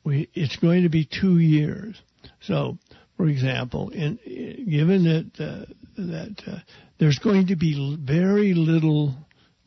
We, 0.03 0.29
it's 0.33 0.57
going 0.57 0.83
to 0.83 0.89
be 0.89 1.05
two 1.05 1.39
years. 1.39 2.01
So, 2.41 2.77
for 3.15 3.27
example, 3.27 3.89
in, 3.89 4.17
given 4.69 5.03
that 5.03 5.31
uh, 5.39 5.65
that 5.95 6.41
uh, 6.45 6.59
there's 6.99 7.19
going 7.19 7.47
to 7.47 7.55
be 7.55 7.97
very 8.01 8.53
little 8.53 9.15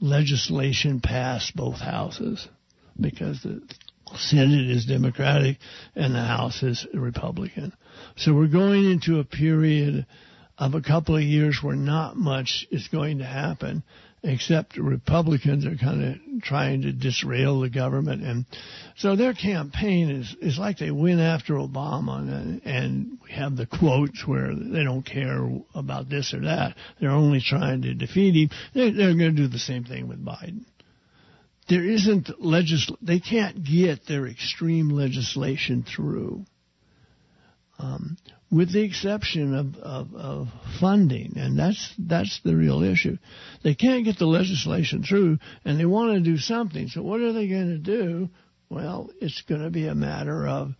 legislation 0.00 1.00
passed 1.00 1.54
both 1.54 1.78
houses 1.78 2.46
because 3.00 3.42
the 3.42 3.62
Senate 4.16 4.70
is 4.70 4.86
Democratic 4.86 5.58
and 5.94 6.14
the 6.14 6.22
House 6.22 6.62
is 6.62 6.86
Republican. 6.94 7.72
So 8.16 8.34
we're 8.34 8.48
going 8.48 8.90
into 8.90 9.18
a 9.18 9.24
period 9.24 10.06
of 10.58 10.74
a 10.74 10.82
couple 10.82 11.16
of 11.16 11.22
years 11.22 11.58
where 11.62 11.76
not 11.76 12.16
much 12.16 12.66
is 12.70 12.88
going 12.88 13.18
to 13.18 13.24
happen 13.24 13.82
except 14.24 14.76
Republicans 14.76 15.66
are 15.66 15.76
kind 15.76 16.04
of 16.04 16.42
trying 16.42 16.82
to 16.82 16.92
disrail 16.92 17.60
the 17.60 17.68
government. 17.68 18.22
And 18.22 18.46
so 18.96 19.16
their 19.16 19.34
campaign 19.34 20.10
is, 20.10 20.36
is 20.40 20.58
like 20.58 20.78
they 20.78 20.92
went 20.92 21.20
after 21.20 21.54
Obama 21.54 22.18
and, 22.18 22.62
and 22.64 23.18
we 23.24 23.32
have 23.32 23.56
the 23.56 23.66
quotes 23.66 24.26
where 24.26 24.54
they 24.54 24.84
don't 24.84 25.04
care 25.04 25.48
about 25.74 26.08
this 26.08 26.32
or 26.34 26.40
that. 26.42 26.76
They're 27.00 27.10
only 27.10 27.40
trying 27.40 27.82
to 27.82 27.94
defeat 27.94 28.34
him. 28.34 28.50
They're, 28.74 28.92
they're 28.92 29.16
going 29.16 29.34
to 29.34 29.42
do 29.42 29.48
the 29.48 29.58
same 29.58 29.84
thing 29.84 30.08
with 30.08 30.24
Biden 30.24 30.64
there 31.72 31.86
isn't 31.86 32.26
legisl- 32.38 32.98
they 33.00 33.18
can't 33.18 33.64
get 33.64 34.06
their 34.06 34.26
extreme 34.26 34.90
legislation 34.90 35.82
through. 35.82 36.44
Um, 37.78 38.18
with 38.50 38.70
the 38.70 38.82
exception 38.82 39.54
of, 39.54 39.76
of, 39.76 40.14
of, 40.14 40.48
funding, 40.78 41.38
and 41.38 41.58
that's 41.58 41.94
that's 41.98 42.40
the 42.44 42.54
real 42.54 42.82
issue. 42.82 43.16
They 43.64 43.74
can't 43.74 44.04
get 44.04 44.18
the 44.18 44.26
legislation 44.26 45.02
through, 45.02 45.38
and 45.64 45.80
they 45.80 45.86
want 45.86 46.12
to 46.12 46.20
do 46.20 46.36
something. 46.36 46.88
So 46.88 47.00
what 47.00 47.22
are 47.22 47.32
they 47.32 47.48
going 47.48 47.70
to 47.70 47.78
do? 47.78 48.28
Well, 48.68 49.08
it's 49.22 49.40
going 49.40 49.62
to 49.62 49.70
be 49.70 49.86
a 49.86 49.94
matter 49.94 50.46
of 50.46 50.74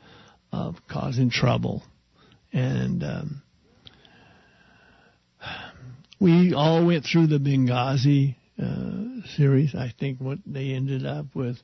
of 0.53 0.77
causing 0.89 1.31
trouble, 1.31 1.83
and 2.53 3.03
um, 3.03 3.43
we 6.21 6.53
all 6.53 6.85
went 6.85 7.07
through 7.07 7.29
the 7.29 7.39
Benghazi 7.39 8.37
Uh, 8.61 9.27
series. 9.37 9.75
I 9.75 9.93
think 9.99 10.21
what 10.21 10.39
they 10.47 10.71
ended 10.71 11.07
up 11.07 11.27
with 11.35 11.57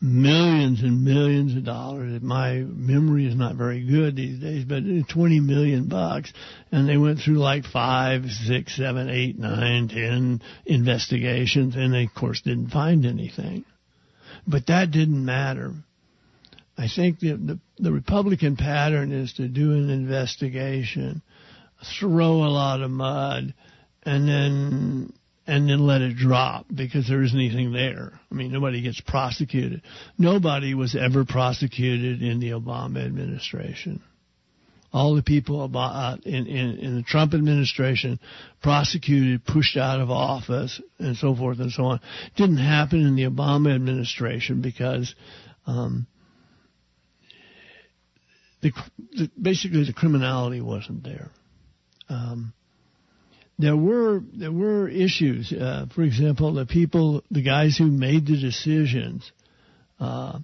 millions 0.00 0.82
and 0.82 1.04
millions 1.04 1.54
of 1.54 1.64
dollars. 1.64 2.20
My 2.22 2.54
memory 2.54 3.26
is 3.26 3.36
not 3.36 3.54
very 3.54 3.84
good 3.86 4.16
these 4.16 4.40
days, 4.40 4.64
but 4.64 4.82
20 5.08 5.40
million 5.40 5.88
bucks. 5.88 6.32
And 6.72 6.88
they 6.88 6.96
went 6.96 7.20
through 7.20 7.38
like 7.38 7.64
five, 7.64 8.24
six, 8.30 8.76
seven, 8.76 9.10
eight, 9.10 9.38
nine, 9.38 9.88
ten 9.88 10.42
investigations, 10.66 11.76
and 11.76 11.92
they 11.94 12.04
of 12.04 12.14
course 12.14 12.40
didn't 12.40 12.70
find 12.70 13.06
anything. 13.06 13.64
But 14.46 14.66
that 14.66 14.90
didn't 14.90 15.24
matter. 15.24 15.72
I 16.76 16.88
think 16.88 17.20
the, 17.20 17.34
the, 17.34 17.60
the 17.78 17.92
Republican 17.92 18.56
pattern 18.56 19.12
is 19.12 19.34
to 19.34 19.46
do 19.46 19.72
an 19.72 19.90
investigation, 19.90 21.22
throw 22.00 22.44
a 22.44 22.50
lot 22.50 22.80
of 22.80 22.90
mud, 22.90 23.54
and 24.04 24.26
then 24.26 25.12
and 25.46 25.68
then 25.68 25.80
let 25.86 26.00
it 26.02 26.16
drop 26.16 26.66
because 26.72 27.08
there 27.08 27.22
isn't 27.22 27.38
anything 27.38 27.72
there. 27.72 28.20
I 28.30 28.34
mean, 28.34 28.52
nobody 28.52 28.80
gets 28.80 29.00
prosecuted. 29.00 29.82
Nobody 30.16 30.74
was 30.74 30.94
ever 30.94 31.24
prosecuted 31.24 32.22
in 32.22 32.38
the 32.38 32.50
Obama 32.50 33.04
administration. 33.04 34.02
all 34.92 35.14
the 35.14 35.22
people 35.22 35.64
about, 35.64 36.26
in, 36.26 36.46
in, 36.46 36.78
in 36.78 36.96
the 36.96 37.02
Trump 37.02 37.32
administration 37.32 38.20
prosecuted, 38.62 39.44
pushed 39.44 39.76
out 39.76 40.00
of 40.00 40.10
office, 40.10 40.80
and 40.98 41.16
so 41.16 41.34
forth 41.34 41.58
and 41.60 41.72
so 41.72 41.84
on. 41.84 42.00
Didn't 42.36 42.58
happen 42.58 43.04
in 43.06 43.16
the 43.16 43.24
Obama 43.24 43.74
administration 43.74 44.60
because 44.60 45.14
um, 45.66 46.06
the, 48.60 48.72
the, 49.12 49.30
basically 49.40 49.84
the 49.84 49.94
criminality 49.94 50.60
wasn't 50.60 51.02
there. 51.02 51.30
Um, 52.08 52.52
there 53.62 53.76
were 53.76 54.20
there 54.32 54.52
were 54.52 54.88
issues. 54.88 55.52
Uh, 55.52 55.86
for 55.94 56.02
example, 56.02 56.52
the 56.52 56.66
people, 56.66 57.22
the 57.30 57.42
guys 57.42 57.76
who 57.76 57.86
made 57.86 58.26
the 58.26 58.38
decisions, 58.38 59.30
uh, 60.00 60.40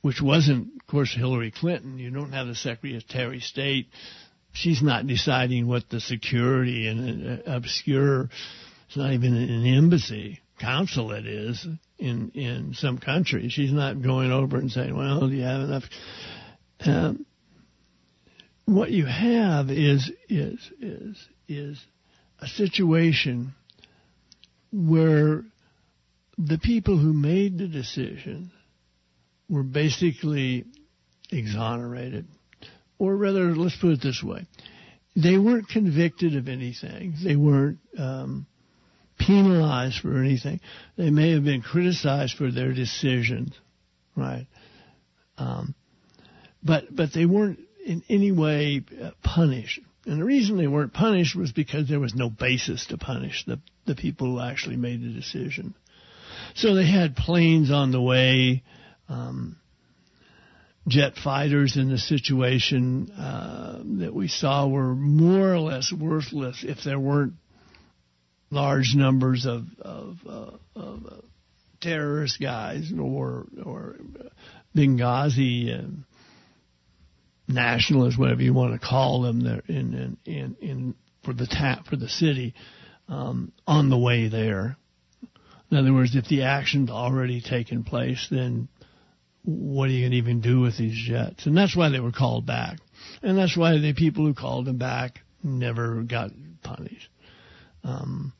which 0.00 0.20
wasn't, 0.20 0.68
of 0.80 0.86
course, 0.88 1.14
Hillary 1.14 1.52
Clinton. 1.52 1.98
You 1.98 2.10
don't 2.10 2.32
have 2.32 2.48
the 2.48 2.56
Secretary 2.56 3.36
of 3.36 3.42
State. 3.44 3.88
She's 4.52 4.82
not 4.82 5.06
deciding 5.06 5.68
what 5.68 5.88
the 5.88 6.00
security 6.00 6.88
and 6.88 7.38
uh, 7.38 7.42
obscure. 7.46 8.28
It's 8.88 8.96
not 8.96 9.12
even 9.12 9.34
an 9.36 9.64
embassy 9.64 10.40
consulate 10.60 11.26
is 11.26 11.66
in 11.98 12.30
in 12.34 12.74
some 12.74 12.98
country. 12.98 13.48
She's 13.48 13.72
not 13.72 14.02
going 14.02 14.32
over 14.32 14.56
and 14.56 14.70
saying, 14.70 14.96
"Well, 14.96 15.28
do 15.28 15.34
you 15.34 15.44
have 15.44 15.60
enough?" 15.62 15.84
Um, 16.84 17.26
what 18.72 18.90
you 18.90 19.06
have 19.06 19.70
is 19.70 20.10
is 20.28 20.58
is 20.80 21.28
is 21.48 21.84
a 22.40 22.46
situation 22.46 23.54
where 24.72 25.44
the 26.38 26.58
people 26.58 26.98
who 26.98 27.12
made 27.12 27.58
the 27.58 27.68
decision 27.68 28.50
were 29.48 29.62
basically 29.62 30.64
exonerated. 31.30 32.26
Or 32.98 33.16
rather, 33.16 33.54
let's 33.54 33.76
put 33.76 33.92
it 33.92 34.02
this 34.02 34.22
way. 34.22 34.46
They 35.14 35.36
weren't 35.36 35.68
convicted 35.68 36.36
of 36.36 36.48
anything. 36.48 37.14
They 37.22 37.36
weren't 37.36 37.78
um, 37.98 38.46
penalized 39.18 39.98
for 40.00 40.18
anything. 40.18 40.60
They 40.96 41.10
may 41.10 41.32
have 41.32 41.44
been 41.44 41.62
criticized 41.62 42.36
for 42.36 42.50
their 42.50 42.72
decisions, 42.72 43.52
right? 44.16 44.46
Um, 45.36 45.74
but 46.62 46.94
but 46.94 47.12
they 47.12 47.26
weren't 47.26 47.58
in 47.84 48.02
any 48.08 48.32
way 48.32 48.84
uh, 49.00 49.10
punished. 49.22 49.80
And 50.06 50.20
the 50.20 50.24
reason 50.24 50.56
they 50.56 50.66
weren't 50.66 50.92
punished 50.92 51.36
was 51.36 51.52
because 51.52 51.88
there 51.88 52.00
was 52.00 52.14
no 52.14 52.28
basis 52.28 52.86
to 52.86 52.98
punish 52.98 53.44
the 53.46 53.60
the 53.86 53.94
people 53.94 54.32
who 54.32 54.40
actually 54.40 54.76
made 54.76 55.02
the 55.02 55.08
decision. 55.08 55.74
So 56.54 56.74
they 56.74 56.86
had 56.86 57.16
planes 57.16 57.70
on 57.70 57.92
the 57.92 58.00
way 58.00 58.62
um, 59.08 59.56
jet 60.88 61.14
fighters 61.16 61.76
in 61.76 61.88
the 61.88 61.98
situation 61.98 63.10
uh, 63.12 63.80
that 64.00 64.14
we 64.14 64.28
saw 64.28 64.66
were 64.66 64.94
more 64.94 65.52
or 65.52 65.58
less 65.58 65.92
worthless 65.92 66.64
if 66.66 66.82
there 66.84 66.98
weren't 66.98 67.34
large 68.50 68.94
numbers 68.94 69.46
of 69.46 69.66
of, 69.80 70.18
uh, 70.28 70.50
of 70.76 71.06
uh, 71.06 71.16
terrorist 71.80 72.40
guys 72.40 72.92
or 72.92 73.46
or 73.64 73.96
Benghazi 74.76 75.72
and 75.72 76.04
nationalists, 77.52 78.18
whatever 78.18 78.42
you 78.42 78.54
want 78.54 78.72
to 78.72 78.86
call 78.86 79.22
them, 79.22 79.40
there 79.44 79.62
in 79.68 79.94
in 79.94 80.32
in, 80.32 80.56
in 80.60 80.94
for 81.24 81.32
the 81.32 81.46
tap 81.46 81.86
for 81.86 81.96
the 81.96 82.08
city 82.08 82.54
um, 83.08 83.52
on 83.66 83.90
the 83.90 83.98
way 83.98 84.28
there. 84.28 84.76
In 85.70 85.78
other 85.78 85.92
words, 85.92 86.14
if 86.14 86.26
the 86.26 86.42
action's 86.42 86.90
already 86.90 87.40
taken 87.40 87.82
place, 87.82 88.28
then 88.30 88.68
what 89.44 89.88
are 89.88 89.92
you 89.92 90.02
going 90.02 90.12
to 90.12 90.18
even 90.18 90.40
do 90.40 90.60
with 90.60 90.76
these 90.76 90.94
jets? 90.94 91.46
And 91.46 91.56
that's 91.56 91.74
why 91.74 91.88
they 91.88 92.00
were 92.00 92.12
called 92.12 92.46
back. 92.46 92.78
And 93.22 93.38
that's 93.38 93.56
why 93.56 93.78
the 93.78 93.94
people 93.94 94.26
who 94.26 94.34
called 94.34 94.66
them 94.66 94.78
back 94.78 95.20
never 95.42 96.02
got 96.02 96.30
punished. 96.62 97.08
Um, 97.84 98.32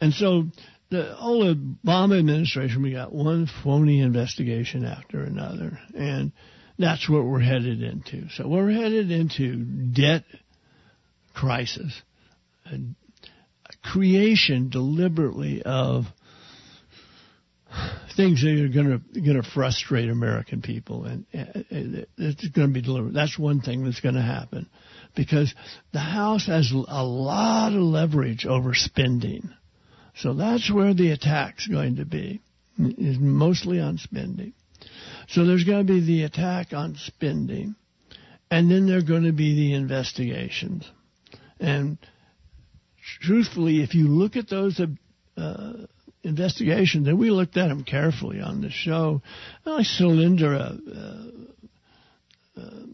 and 0.00 0.12
so 0.12 0.44
the 0.90 1.14
whole 1.14 1.54
Obama 1.54 2.18
administration, 2.18 2.82
we 2.82 2.92
got 2.92 3.12
one 3.12 3.48
phony 3.62 4.00
investigation 4.00 4.84
after 4.84 5.22
another. 5.22 5.78
And 5.94 6.32
that's 6.78 7.08
what 7.08 7.24
we're 7.24 7.40
headed 7.40 7.82
into. 7.82 8.28
So 8.30 8.46
we're 8.46 8.70
headed 8.70 9.10
into 9.10 9.56
debt 9.56 10.24
crisis, 11.34 12.02
creation 13.82 14.68
deliberately 14.70 15.62
of 15.62 16.04
things 18.16 18.42
that 18.42 18.64
are 18.64 18.68
going 18.68 19.02
to 19.12 19.20
going 19.20 19.40
to 19.40 19.48
frustrate 19.48 20.08
American 20.08 20.62
people, 20.62 21.04
and 21.04 21.26
it's 21.32 22.48
going 22.48 22.68
to 22.68 22.74
be 22.74 22.82
delivered. 22.82 23.14
That's 23.14 23.38
one 23.38 23.60
thing 23.60 23.84
that's 23.84 24.00
going 24.00 24.14
to 24.14 24.22
happen, 24.22 24.68
because 25.14 25.54
the 25.92 26.00
House 26.00 26.46
has 26.46 26.72
a 26.72 27.04
lot 27.04 27.72
of 27.72 27.80
leverage 27.80 28.46
over 28.46 28.74
spending, 28.74 29.50
so 30.16 30.34
that's 30.34 30.72
where 30.72 30.94
the 30.94 31.10
attack's 31.10 31.66
going 31.68 31.96
to 31.96 32.04
be, 32.04 32.40
is 32.78 33.18
mostly 33.18 33.80
on 33.80 33.98
spending. 33.98 34.54
So 35.28 35.44
there's 35.44 35.64
going 35.64 35.86
to 35.86 35.92
be 35.92 36.00
the 36.00 36.22
attack 36.24 36.72
on 36.72 36.96
spending, 36.96 37.74
and 38.50 38.70
then 38.70 38.86
there 38.86 38.98
are 38.98 39.02
going 39.02 39.24
to 39.24 39.32
be 39.32 39.54
the 39.54 39.74
investigations, 39.74 40.90
and 41.60 41.98
truthfully, 43.20 43.82
if 43.82 43.94
you 43.94 44.08
look 44.08 44.36
at 44.36 44.48
those. 44.48 44.80
Uh, 45.36 45.72
investigations, 46.24 47.06
and 47.06 47.18
we 47.18 47.30
looked 47.30 47.56
at 47.56 47.68
them 47.68 47.84
carefully 47.84 48.40
on 48.40 48.60
the 48.60 48.70
show. 48.70 49.22
Like 49.64 49.86
Solyndra 49.86 50.78
uh, 52.56 52.60
uh, 52.60 52.86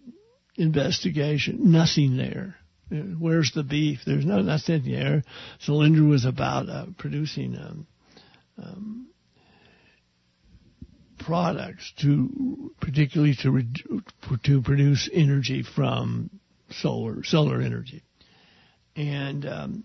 investigation, 0.56 1.72
nothing 1.72 2.16
there. 2.16 2.56
Where's 2.90 3.50
the 3.54 3.64
beef? 3.64 4.00
There's 4.06 4.26
no 4.26 4.40
nothing 4.42 4.84
there. 4.84 5.24
Solyndra 5.66 6.08
was 6.08 6.24
about 6.24 6.68
uh, 6.68 6.86
producing 6.98 7.56
um, 7.56 7.86
um, 8.62 9.08
products 11.24 11.92
to, 12.00 12.72
particularly 12.80 13.34
to 13.42 13.62
to 14.44 14.62
produce 14.62 15.08
energy 15.12 15.62
from 15.62 16.30
solar 16.70 17.24
solar 17.24 17.60
energy, 17.60 18.02
and 18.96 19.46
um, 19.46 19.84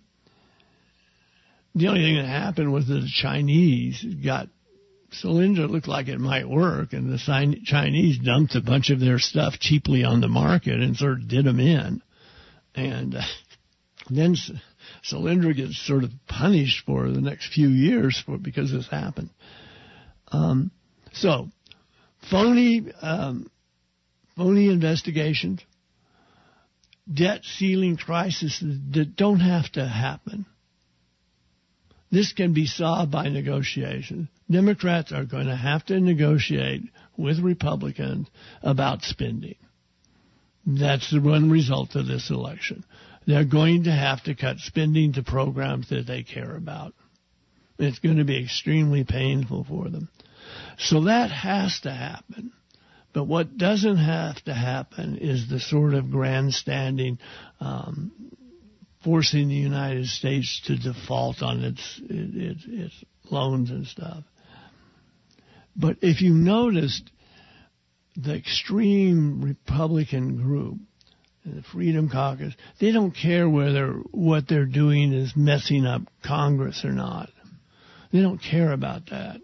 the 1.75 1.87
only 1.87 2.01
thing 2.01 2.15
that 2.15 2.27
happened 2.27 2.71
was 2.71 2.87
that 2.87 2.95
the 2.95 3.11
Chinese 3.21 4.03
got 4.23 4.49
Solyndra 5.11 5.69
looked 5.69 5.87
like 5.87 6.07
it 6.07 6.19
might 6.19 6.47
work, 6.47 6.93
and 6.93 7.11
the 7.11 7.57
Chinese 7.65 8.19
dumped 8.19 8.55
a 8.55 8.61
bunch 8.61 8.89
of 8.89 8.99
their 8.99 9.19
stuff 9.19 9.59
cheaply 9.59 10.03
on 10.03 10.21
the 10.21 10.27
market 10.27 10.79
and 10.79 10.95
sort 10.95 11.13
of 11.13 11.27
did 11.27 11.45
them 11.45 11.59
in. 11.59 12.01
And 12.75 13.15
uh, 13.15 13.21
then 14.09 14.35
Solyndra 15.03 15.55
gets 15.55 15.79
sort 15.85 16.03
of 16.03 16.11
punished 16.27 16.85
for 16.85 17.09
the 17.09 17.21
next 17.21 17.51
few 17.53 17.69
years 17.69 18.21
for 18.23 18.37
because 18.37 18.71
this 18.71 18.87
happened. 18.87 19.31
Um, 20.31 20.71
so, 21.13 21.47
phony, 22.29 22.91
um, 23.01 23.49
phony 24.35 24.67
investigations, 24.67 25.61
debt 27.11 27.43
ceiling 27.43 27.97
crises 27.97 28.63
that 28.91 29.15
don't 29.15 29.39
have 29.39 29.71
to 29.73 29.85
happen. 29.85 30.45
This 32.11 32.33
can 32.33 32.53
be 32.53 32.65
solved 32.65 33.11
by 33.11 33.29
negotiation. 33.29 34.29
Democrats 34.49 35.11
are 35.11 35.25
going 35.25 35.45
to 35.45 35.55
have 35.55 35.85
to 35.87 35.99
negotiate 35.99 36.81
with 37.17 37.39
Republicans 37.39 38.27
about 38.63 39.03
spending. 39.03 39.55
That's 40.65 41.11
the 41.11 41.21
one 41.21 41.49
result 41.49 41.95
of 41.95 42.07
this 42.07 42.29
election. 42.29 42.83
They're 43.27 43.45
going 43.45 43.83
to 43.83 43.91
have 43.91 44.23
to 44.23 44.33
cut 44.33 44.57
spending 44.57 45.13
to 45.13 45.23
programs 45.23 45.89
that 45.89 46.07
they 46.07 46.23
care 46.23 46.55
about. 46.55 46.93
It's 47.77 47.99
going 47.99 48.17
to 48.17 48.25
be 48.25 48.43
extremely 48.43 49.03
painful 49.03 49.65
for 49.65 49.89
them. 49.89 50.09
So 50.79 51.03
that 51.05 51.29
has 51.29 51.79
to 51.81 51.91
happen. 51.91 52.53
But 53.13 53.25
what 53.25 53.57
doesn't 53.57 53.97
have 53.97 54.41
to 54.43 54.53
happen 54.53 55.17
is 55.17 55.49
the 55.49 55.59
sort 55.59 55.93
of 55.93 56.11
grandstanding 56.11 57.19
um, 57.59 58.11
forcing 59.03 59.47
the 59.47 59.55
United 59.55 60.07
States 60.07 60.61
to 60.65 60.77
default 60.77 61.41
on 61.41 61.63
its, 61.63 62.01
its, 62.09 62.63
its 62.67 62.93
loans 63.31 63.71
and 63.71 63.87
stuff. 63.87 64.23
But 65.75 65.97
if 66.01 66.21
you 66.21 66.33
noticed, 66.33 67.09
the 68.15 68.35
extreme 68.35 69.41
Republican 69.41 70.37
group, 70.37 70.77
the 71.45 71.63
Freedom 71.63 72.09
Caucus, 72.09 72.53
they 72.79 72.91
don't 72.91 73.15
care 73.15 73.49
whether 73.49 73.93
what 74.11 74.47
they're 74.47 74.65
doing 74.65 75.13
is 75.13 75.35
messing 75.35 75.85
up 75.85 76.01
Congress 76.23 76.83
or 76.83 76.91
not. 76.91 77.29
They 78.11 78.21
don't 78.21 78.41
care 78.41 78.71
about 78.71 79.09
that. 79.11 79.39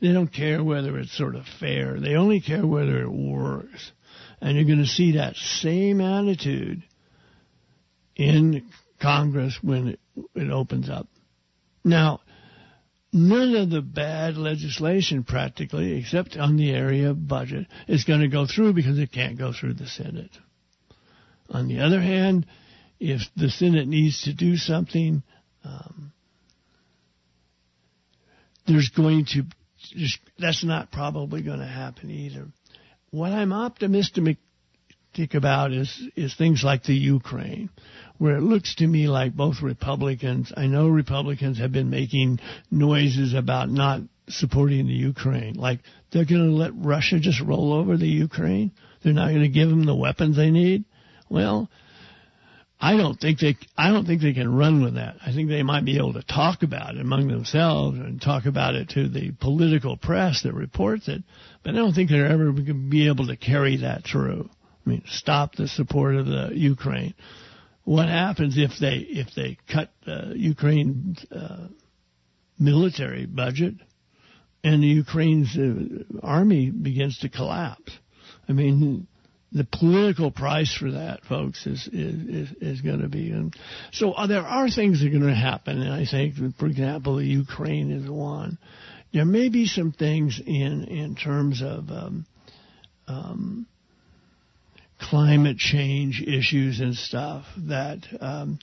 They 0.00 0.12
don't 0.12 0.32
care 0.32 0.62
whether 0.62 0.98
it's 0.98 1.16
sort 1.16 1.34
of 1.34 1.44
fair. 1.60 1.98
They 2.00 2.14
only 2.14 2.40
care 2.40 2.66
whether 2.66 3.00
it 3.00 3.10
works. 3.10 3.92
And 4.40 4.56
you're 4.56 4.66
going 4.66 4.78
to 4.78 4.86
see 4.86 5.12
that 5.12 5.36
same 5.36 6.00
attitude 6.00 6.82
in 8.16 8.66
Congress 9.00 9.58
when 9.62 9.88
it, 9.88 10.00
it 10.34 10.50
opens 10.50 10.88
up. 10.90 11.08
Now, 11.84 12.20
none 13.12 13.54
of 13.54 13.70
the 13.70 13.82
bad 13.82 14.36
legislation 14.36 15.24
practically, 15.24 15.98
except 15.98 16.36
on 16.36 16.56
the 16.56 16.70
area 16.70 17.10
of 17.10 17.28
budget, 17.28 17.66
is 17.86 18.04
going 18.04 18.20
to 18.20 18.28
go 18.28 18.46
through 18.46 18.72
because 18.72 18.98
it 18.98 19.12
can't 19.12 19.38
go 19.38 19.52
through 19.52 19.74
the 19.74 19.86
Senate. 19.86 20.30
On 21.50 21.68
the 21.68 21.80
other 21.80 22.00
hand, 22.00 22.46
if 22.98 23.22
the 23.36 23.50
Senate 23.50 23.86
needs 23.86 24.22
to 24.22 24.32
do 24.32 24.56
something, 24.56 25.22
um, 25.64 26.12
there's 28.66 28.88
going 28.88 29.26
to 29.26 29.44
that's 30.38 30.64
not 30.64 30.92
probably 30.92 31.42
going 31.42 31.60
to 31.60 31.66
happen 31.66 32.10
either. 32.10 32.46
What 33.10 33.32
I'm 33.32 33.52
optimistic 33.52 34.38
about 35.32 35.72
is 35.72 36.02
is 36.16 36.34
things 36.34 36.62
like 36.64 36.82
the 36.82 36.94
Ukraine, 36.94 37.70
where 38.18 38.36
it 38.36 38.42
looks 38.42 38.74
to 38.76 38.86
me 38.86 39.06
like 39.06 39.34
both 39.34 39.62
Republicans. 39.62 40.52
I 40.56 40.66
know 40.66 40.88
Republicans 40.88 41.58
have 41.58 41.72
been 41.72 41.90
making 41.90 42.40
noises 42.70 43.34
about 43.34 43.70
not 43.70 44.00
supporting 44.28 44.86
the 44.86 44.94
Ukraine, 44.94 45.54
like 45.54 45.80
they're 46.10 46.24
going 46.24 46.48
to 46.48 46.56
let 46.56 46.72
Russia 46.74 47.20
just 47.20 47.40
roll 47.40 47.72
over 47.72 47.96
the 47.96 48.08
Ukraine. 48.08 48.72
They're 49.02 49.12
not 49.12 49.28
going 49.28 49.42
to 49.42 49.48
give 49.48 49.68
them 49.68 49.84
the 49.84 49.94
weapons 49.94 50.36
they 50.36 50.50
need. 50.50 50.84
Well, 51.28 51.70
I 52.80 52.96
don't 52.96 53.18
think 53.18 53.38
they 53.38 53.56
I 53.76 53.90
don't 53.90 54.06
think 54.06 54.20
they 54.20 54.32
can 54.32 54.54
run 54.54 54.82
with 54.82 54.94
that. 54.94 55.16
I 55.24 55.32
think 55.32 55.48
they 55.48 55.62
might 55.62 55.84
be 55.84 55.96
able 55.96 56.14
to 56.14 56.22
talk 56.22 56.62
about 56.62 56.96
it 56.96 57.00
among 57.00 57.28
themselves 57.28 57.98
and 57.98 58.20
talk 58.20 58.46
about 58.46 58.74
it 58.74 58.90
to 58.90 59.08
the 59.08 59.32
political 59.40 59.96
press 59.96 60.42
that 60.42 60.54
reports 60.54 61.08
it, 61.08 61.22
but 61.62 61.74
I 61.74 61.76
don't 61.76 61.94
think 61.94 62.10
they're 62.10 62.26
ever 62.26 62.52
going 62.52 62.66
to 62.66 62.74
be 62.74 63.08
able 63.08 63.28
to 63.28 63.36
carry 63.36 63.78
that 63.78 64.04
through. 64.04 64.50
I 64.84 64.90
mean, 64.90 65.02
stop 65.06 65.54
the 65.54 65.68
support 65.68 66.16
of 66.16 66.26
the 66.26 66.50
Ukraine. 66.52 67.14
What 67.84 68.08
happens 68.08 68.58
if 68.58 68.72
they 68.80 68.96
if 68.96 69.28
they 69.34 69.56
cut 69.70 69.90
the 70.04 70.34
Ukraine 70.36 71.16
uh, 71.30 71.68
military 72.58 73.26
budget 73.26 73.74
and 74.62 74.82
the 74.82 74.88
Ukraine's 74.88 75.56
uh, 75.56 76.04
army 76.22 76.70
begins 76.70 77.18
to 77.20 77.28
collapse? 77.28 77.92
I 78.48 78.52
mean, 78.52 79.06
the 79.54 79.64
political 79.64 80.32
price 80.32 80.74
for 80.74 80.90
that, 80.90 81.24
folks, 81.24 81.64
is 81.66 81.88
is 81.92 82.50
is, 82.50 82.56
is 82.60 82.80
going 82.80 83.00
to 83.00 83.08
be. 83.08 83.30
And 83.30 83.54
so 83.92 84.12
uh, 84.12 84.26
there 84.26 84.42
are 84.42 84.68
things 84.68 85.00
that 85.00 85.06
are 85.06 85.10
going 85.10 85.22
to 85.22 85.34
happen, 85.34 85.80
and 85.80 85.92
I 85.92 86.04
think, 86.04 86.34
for 86.58 86.66
example, 86.66 87.16
the 87.16 87.24
Ukraine 87.24 87.92
is 87.92 88.10
one. 88.10 88.58
There 89.12 89.24
may 89.24 89.48
be 89.48 89.66
some 89.66 89.92
things 89.92 90.40
in 90.44 90.84
in 90.84 91.14
terms 91.14 91.62
of 91.62 91.88
um, 91.90 92.26
um, 93.06 93.66
climate 95.00 95.58
change 95.58 96.20
issues 96.20 96.80
and 96.80 96.96
stuff 96.96 97.44
that 97.68 98.00
um, 98.20 98.58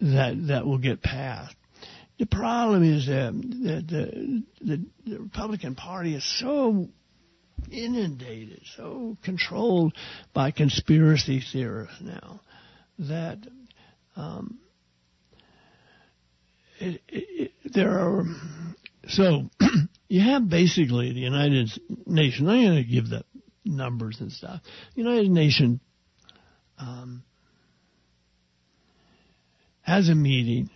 that 0.00 0.34
that 0.48 0.66
will 0.66 0.78
get 0.78 1.02
passed. 1.02 1.54
The 2.18 2.26
problem 2.26 2.82
is 2.82 3.06
that, 3.08 3.34
that 3.34 3.86
the, 3.86 4.42
the, 4.62 4.86
the 5.06 5.18
Republican 5.20 5.74
Party 5.74 6.14
is 6.14 6.24
so 6.24 6.88
inundated, 7.70 8.62
so 8.76 9.16
controlled 9.22 9.94
by 10.32 10.50
conspiracy 10.50 11.42
theorists 11.52 12.00
now 12.00 12.40
that 12.98 13.38
um, 14.16 14.58
it, 16.78 17.00
it, 17.08 17.52
it, 17.64 17.72
there 17.72 17.98
are. 17.98 18.24
So 19.08 19.50
you 20.08 20.20
have 20.20 20.48
basically 20.48 21.12
the 21.12 21.20
United 21.20 21.70
Nations. 22.06 22.48
I'm 22.48 22.64
going 22.64 22.76
to 22.76 22.84
give 22.84 23.08
the 23.08 23.24
numbers 23.64 24.18
and 24.20 24.32
stuff. 24.32 24.60
United 24.94 25.30
Nations 25.30 25.80
um, 26.78 27.22
has 29.82 30.08
a 30.08 30.14
meeting. 30.14 30.70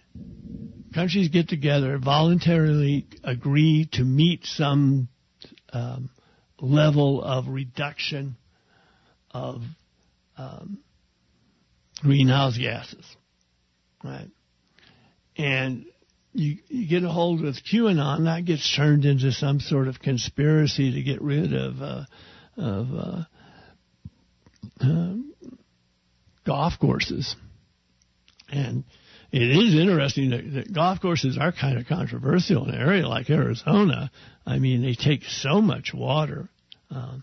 Countries 0.94 1.28
get 1.28 1.48
together, 1.48 1.98
voluntarily 1.98 3.06
agree 3.22 3.88
to 3.92 4.02
meet 4.02 4.44
some 4.44 5.08
um, 5.72 6.10
level 6.60 7.22
of 7.22 7.48
reduction 7.48 8.36
of 9.30 9.62
um, 10.36 10.78
greenhouse 12.02 12.58
gases, 12.58 13.04
right? 14.02 14.28
And 15.36 15.86
you, 16.32 16.58
you 16.68 16.88
get 16.88 17.04
a 17.04 17.08
hold 17.08 17.42
with 17.42 17.56
QAnon, 17.64 18.24
that 18.24 18.44
gets 18.44 18.76
turned 18.76 19.04
into 19.04 19.32
some 19.32 19.60
sort 19.60 19.88
of 19.88 20.00
conspiracy 20.00 20.92
to 20.92 21.02
get 21.02 21.20
rid 21.20 21.52
of 21.54 21.80
uh, 21.82 22.04
of 22.56 22.86
uh, 22.94 23.22
uh, 24.80 25.14
golf 26.46 26.74
courses, 26.80 27.36
and 28.50 28.84
it 29.32 29.42
is 29.42 29.74
interesting 29.74 30.30
that, 30.30 30.52
that 30.54 30.72
golf 30.72 31.00
courses 31.00 31.38
are 31.38 31.52
kind 31.52 31.78
of 31.78 31.86
controversial 31.86 32.68
in 32.68 32.74
an 32.74 32.80
area 32.80 33.06
like 33.06 33.30
Arizona. 33.30 34.10
I 34.44 34.58
mean, 34.58 34.82
they 34.82 34.94
take 34.94 35.24
so 35.24 35.60
much 35.60 35.92
water. 35.94 36.48
Um, 36.90 37.22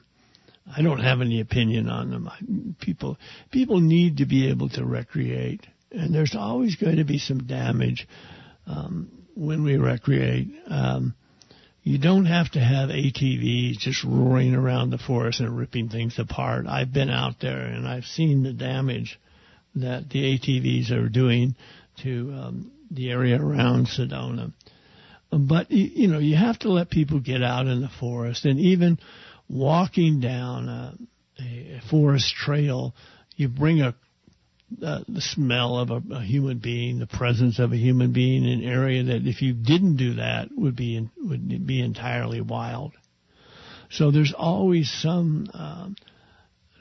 I 0.75 0.81
don't 0.81 0.99
have 0.99 1.21
any 1.21 1.41
opinion 1.41 1.89
on 1.89 2.11
them. 2.11 2.27
I, 2.27 2.37
people 2.83 3.17
people 3.51 3.79
need 3.79 4.17
to 4.17 4.25
be 4.25 4.49
able 4.49 4.69
to 4.69 4.85
recreate, 4.85 5.65
and 5.91 6.13
there's 6.13 6.35
always 6.35 6.75
going 6.75 6.97
to 6.97 7.03
be 7.03 7.19
some 7.19 7.45
damage 7.45 8.07
um, 8.65 9.11
when 9.35 9.63
we 9.63 9.77
recreate. 9.77 10.47
Um, 10.67 11.13
you 11.83 11.97
don't 11.97 12.25
have 12.25 12.51
to 12.51 12.59
have 12.59 12.89
ATVs 12.89 13.77
just 13.77 14.03
roaring 14.03 14.53
around 14.53 14.89
the 14.89 14.97
forest 14.97 15.39
and 15.39 15.57
ripping 15.57 15.87
things 15.87 16.19
apart. 16.19 16.67
I've 16.67 16.91
been 16.91 17.09
out 17.09 17.35
there 17.39 17.61
and 17.61 17.87
I've 17.87 18.03
seen 18.03 18.43
the 18.43 18.51
damage 18.51 19.17
that 19.75 20.09
the 20.09 20.37
ATVs 20.37 20.91
are 20.91 21.07
doing 21.07 21.55
to 22.03 22.33
um, 22.33 22.71
the 22.91 23.09
area 23.09 23.41
around 23.41 23.87
Sedona. 23.87 24.53
But 25.31 25.71
you 25.71 26.07
know, 26.07 26.19
you 26.19 26.35
have 26.35 26.59
to 26.59 26.69
let 26.69 26.89
people 26.89 27.19
get 27.19 27.43
out 27.43 27.67
in 27.67 27.81
the 27.81 27.89
forest, 27.99 28.45
and 28.45 28.59
even 28.59 28.97
walking 29.49 30.19
down 30.21 30.69
a, 30.69 30.97
a 31.39 31.81
forest 31.89 32.33
trail, 32.33 32.95
you 33.35 33.49
bring 33.49 33.81
a 33.81 33.93
uh, 34.83 34.99
the 35.07 35.21
smell 35.21 35.77
of 35.77 35.91
a, 35.91 36.01
a 36.13 36.21
human 36.21 36.59
being, 36.59 36.99
the 36.99 37.07
presence 37.07 37.57
of 37.57 37.71
a 37.71 37.77
human 37.77 38.11
being 38.11 38.43
in 38.43 38.59
an 38.59 38.65
area 38.65 39.01
that 39.01 39.25
if 39.25 39.41
you 39.41 39.53
didn't 39.53 39.95
do 39.95 40.15
that 40.15 40.49
would 40.57 40.75
be 40.75 40.97
in, 40.97 41.09
would 41.17 41.65
be 41.65 41.81
entirely 41.81 42.41
wild. 42.41 42.91
So 43.89 44.11
there's 44.11 44.33
always 44.37 44.91
some 44.91 45.47
um, 45.53 45.95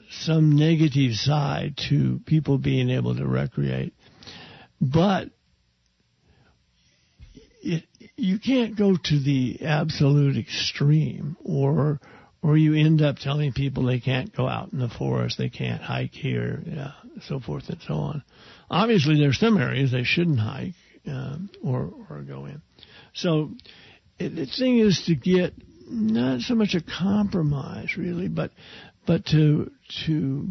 some 0.09 0.57
negative 0.57 1.13
side 1.13 1.77
to 1.89 2.19
people 2.25 2.57
being 2.57 2.89
able 2.89 3.15
to 3.15 3.25
recreate. 3.25 3.93
But 4.79 5.29
it, 7.61 7.83
you 8.15 8.39
can't 8.39 8.77
go 8.77 8.95
to 8.95 9.19
the 9.19 9.59
absolute 9.63 10.37
extreme 10.37 11.37
or 11.43 11.99
or 12.41 12.55
you 12.55 12.75
end 12.75 13.01
up 13.01 13.17
telling 13.17 13.51
people 13.51 13.83
they 13.83 13.99
can't 13.99 14.33
go 14.35 14.47
out 14.47 14.71
in 14.71 14.79
the 14.79 14.89
forest, 14.89 15.37
they 15.37 15.49
can't 15.49 15.81
hike 15.81 16.13
here, 16.13 16.61
yeah, 16.65 16.91
so 17.23 17.39
forth 17.39 17.67
and 17.67 17.81
so 17.85 17.95
on. 17.95 18.23
Obviously, 18.69 19.19
there's 19.19 19.39
some 19.39 19.57
areas 19.57 19.91
they 19.91 20.03
shouldn't 20.03 20.39
hike 20.39 20.75
um, 21.07 21.49
or 21.63 21.91
or 22.09 22.21
go 22.21 22.45
in. 22.45 22.61
So 23.13 23.51
it, 24.19 24.35
the 24.35 24.45
thing 24.45 24.79
is 24.79 25.03
to 25.07 25.15
get 25.15 25.53
not 25.89 26.41
so 26.41 26.55
much 26.55 26.75
a 26.75 26.81
compromise 26.81 27.97
really, 27.97 28.27
but 28.27 28.51
but 29.05 29.25
to 29.27 29.71
to 30.05 30.47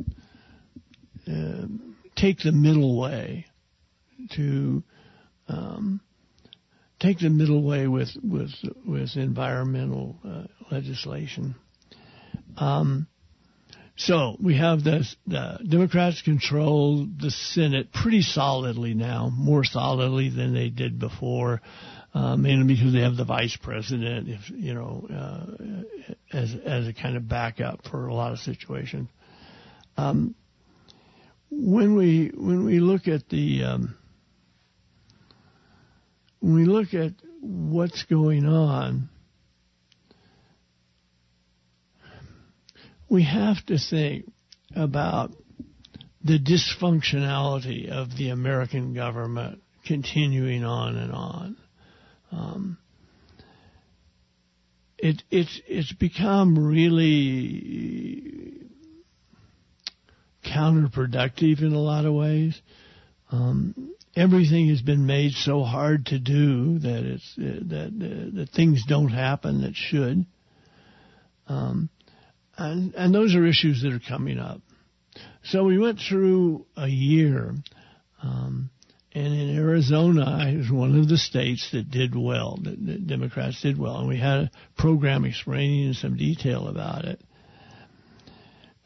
um, 1.28 1.96
take 2.16 2.40
the 2.40 2.52
middle 2.52 2.98
way 2.98 3.46
to 4.36 4.82
um, 5.48 6.00
take 7.00 7.18
the 7.18 7.30
middle 7.30 7.62
way 7.62 7.86
with 7.86 8.10
with 8.22 8.52
with 8.86 9.16
environmental 9.16 10.16
uh, 10.24 10.44
legislation. 10.70 11.54
Um, 12.56 13.06
so 13.96 14.36
we 14.40 14.58
have 14.58 14.84
the 14.84 15.06
the 15.26 15.58
Democrats 15.66 16.20
control 16.22 17.06
the 17.18 17.30
Senate 17.30 17.92
pretty 17.92 18.22
solidly 18.22 18.94
now, 18.94 19.30
more 19.32 19.64
solidly 19.64 20.28
than 20.28 20.52
they 20.52 20.68
did 20.68 20.98
before, 20.98 21.62
uh, 22.12 22.36
mainly 22.36 22.74
because 22.74 22.92
they 22.92 23.00
have 23.00 23.16
the 23.16 23.24
vice 23.24 23.56
president, 23.56 24.28
if 24.28 24.50
you 24.50 24.74
know, 24.74 25.06
uh, 25.10 26.16
as 26.36 26.54
as 26.64 26.88
a 26.88 26.92
kind 26.92 27.16
of 27.16 27.26
backup 27.26 27.86
for 27.88 28.06
a 28.06 28.14
lot 28.14 28.32
of 28.32 28.38
situations. 28.38 29.08
Um, 29.96 30.34
when 31.50 31.96
we 31.96 32.32
when 32.34 32.64
we 32.66 32.80
look 32.80 33.08
at 33.08 33.30
the 33.30 33.64
um, 33.64 33.96
when 36.46 36.54
we 36.54 36.64
look 36.64 36.94
at 36.94 37.10
what's 37.40 38.04
going 38.04 38.46
on, 38.46 39.08
we 43.08 43.24
have 43.24 43.56
to 43.66 43.78
think 43.78 44.30
about 44.76 45.32
the 46.22 46.38
dysfunctionality 46.38 47.90
of 47.90 48.16
the 48.16 48.28
American 48.28 48.94
government 48.94 49.60
continuing 49.88 50.62
on 50.62 50.96
and 50.96 51.12
on. 51.12 51.56
Um, 52.30 52.78
it, 54.98 55.24
it's 55.32 55.60
it's 55.66 55.92
become 55.94 56.56
really 56.56 58.68
counterproductive 60.44 61.60
in 61.60 61.72
a 61.72 61.80
lot 61.80 62.04
of 62.04 62.14
ways. 62.14 62.56
Um, 63.32 63.95
everything 64.16 64.70
has 64.70 64.80
been 64.80 65.06
made 65.06 65.32
so 65.32 65.62
hard 65.62 66.06
to 66.06 66.18
do 66.18 66.78
that 66.78 67.04
it's 67.04 67.34
uh, 67.38 67.60
that 67.68 67.86
uh, 67.86 68.36
that 68.38 68.48
things 68.54 68.84
don't 68.88 69.10
happen 69.10 69.62
that 69.62 69.74
should. 69.74 70.24
Um, 71.46 71.90
and 72.56 72.94
and 72.94 73.14
those 73.14 73.34
are 73.34 73.46
issues 73.46 73.82
that 73.82 73.92
are 73.92 74.00
coming 74.00 74.38
up. 74.38 74.60
so 75.44 75.64
we 75.64 75.78
went 75.78 76.00
through 76.00 76.66
a 76.76 76.88
year, 76.88 77.54
um, 78.22 78.70
and 79.12 79.26
in 79.26 79.56
Arizona, 79.56 80.46
it 80.48 80.56
was 80.56 80.70
one 80.70 80.98
of 80.98 81.08
the 81.08 81.18
states 81.18 81.70
that 81.72 81.90
did 81.90 82.16
well, 82.16 82.58
that 82.62 83.06
Democrats 83.06 83.60
did 83.62 83.78
well, 83.78 83.98
and 83.98 84.08
we 84.08 84.18
had 84.18 84.38
a 84.38 84.50
program 84.76 85.24
explaining 85.24 85.88
in 85.88 85.94
some 85.94 86.16
detail 86.16 86.68
about 86.68 87.04
it. 87.04 87.20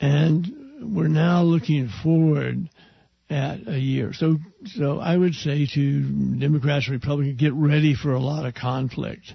And 0.00 0.94
we're 0.94 1.08
now 1.08 1.42
looking 1.42 1.90
forward 2.02 2.70
at 3.30 3.68
a 3.68 3.78
year. 3.78 4.12
So, 4.12 4.38
so 4.66 4.98
I 4.98 5.16
would 5.16 5.34
say 5.34 5.66
to 5.74 6.38
Democrats 6.38 6.86
and 6.86 6.94
Republicans, 6.94 7.40
get 7.40 7.54
ready 7.54 7.94
for 7.94 8.12
a 8.12 8.18
lot 8.18 8.44
of 8.44 8.54
conflict. 8.54 9.32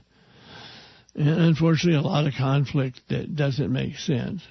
And 1.16 1.30
unfortunately, 1.30 1.98
a 1.98 2.02
lot 2.02 2.28
of 2.28 2.34
conflict 2.38 3.00
that 3.10 3.36
doesn't 3.36 3.72
make 3.72 3.98
sense. 3.98 4.42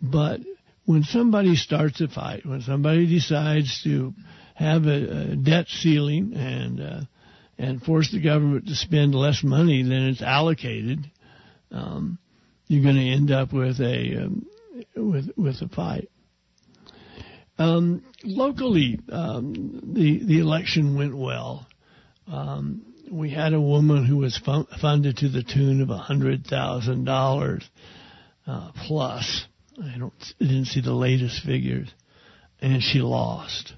But 0.00 0.40
when 0.86 1.02
somebody 1.02 1.56
starts 1.56 2.00
a 2.00 2.08
fight, 2.08 2.46
when 2.46 2.62
somebody 2.62 3.06
decides 3.06 3.82
to 3.84 4.14
have 4.54 4.86
a, 4.86 5.32
a 5.32 5.36
debt 5.36 5.66
ceiling 5.68 6.32
and 6.34 6.80
uh, 6.80 7.00
and 7.58 7.82
force 7.82 8.10
the 8.10 8.20
government 8.20 8.66
to 8.66 8.74
spend 8.74 9.14
less 9.14 9.44
money 9.44 9.82
than 9.82 10.08
it's 10.08 10.22
allocated, 10.22 11.10
um, 11.70 12.18
you're 12.66 12.82
going 12.82 12.96
to 12.96 13.12
end 13.12 13.30
up 13.30 13.52
with 13.52 13.78
a 13.80 14.24
um, 14.24 14.46
with 14.96 15.30
with 15.36 15.60
a 15.60 15.68
fight. 15.68 16.08
Um, 17.58 18.02
locally, 18.24 18.98
um, 19.10 19.92
the 19.94 20.24
the 20.24 20.38
election 20.40 20.96
went 20.96 21.16
well. 21.16 21.66
Um, 22.26 22.94
we 23.10 23.30
had 23.30 23.52
a 23.52 23.60
woman 23.60 24.06
who 24.06 24.16
was 24.16 24.36
fun- 24.38 24.66
funded 24.80 25.18
to 25.18 25.28
the 25.28 25.42
tune 25.42 25.80
of 25.82 25.90
a 25.90 25.98
hundred 25.98 26.46
thousand 26.46 27.08
uh, 27.08 27.12
dollars 27.12 27.68
plus. 28.86 29.44
I 29.82 29.98
don't 29.98 30.12
I 30.40 30.44
didn't 30.44 30.66
see 30.66 30.80
the 30.80 30.92
latest 30.92 31.44
figures, 31.44 31.88
and 32.60 32.82
she 32.82 33.00
lost. 33.00 33.72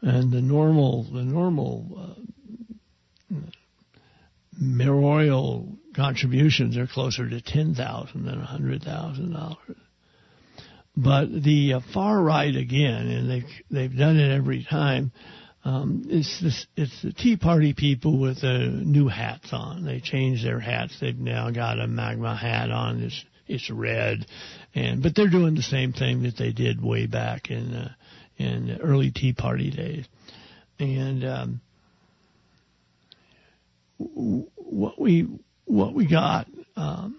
And 0.00 0.32
the 0.32 0.42
normal 0.42 1.04
the 1.04 1.22
normal 1.22 2.16
uh, 3.30 3.36
mayoral 4.58 5.78
contributions 5.94 6.76
are 6.76 6.86
closer 6.86 7.28
to 7.28 7.40
ten 7.40 7.74
thousand 7.74 8.24
than 8.24 8.40
a 8.40 8.46
hundred 8.46 8.82
thousand 8.82 9.32
dollars. 9.32 9.76
But 10.96 11.26
the 11.42 11.74
uh, 11.74 11.80
far 11.92 12.22
right 12.22 12.54
again, 12.54 13.08
and 13.08 13.30
they've 13.30 13.50
they've 13.70 13.96
done 13.96 14.16
it 14.18 14.30
every 14.32 14.64
time. 14.68 15.12
Um, 15.64 16.04
it's 16.08 16.40
this, 16.42 16.66
it's 16.76 17.02
the 17.02 17.12
Tea 17.12 17.36
Party 17.36 17.72
people 17.72 18.20
with 18.20 18.44
uh, 18.44 18.58
new 18.68 19.08
hats 19.08 19.48
on. 19.52 19.84
They 19.84 20.00
changed 20.00 20.44
their 20.44 20.60
hats. 20.60 20.98
They've 21.00 21.18
now 21.18 21.50
got 21.50 21.80
a 21.80 21.86
MAGA 21.86 22.36
hat 22.36 22.70
on. 22.70 23.02
It's 23.02 23.24
it's 23.46 23.70
red, 23.70 24.26
and 24.74 25.02
but 25.02 25.14
they're 25.16 25.30
doing 25.30 25.54
the 25.54 25.62
same 25.62 25.92
thing 25.92 26.22
that 26.22 26.36
they 26.36 26.52
did 26.52 26.82
way 26.82 27.06
back 27.06 27.50
in 27.50 27.74
uh, 27.74 27.92
in 28.36 28.66
the 28.68 28.80
early 28.80 29.10
Tea 29.10 29.32
Party 29.32 29.70
days, 29.70 30.06
and 30.78 31.24
um, 31.24 31.60
what 33.96 35.00
we 35.00 35.28
what 35.64 35.94
we 35.94 36.06
got 36.06 36.46
um, 36.76 37.18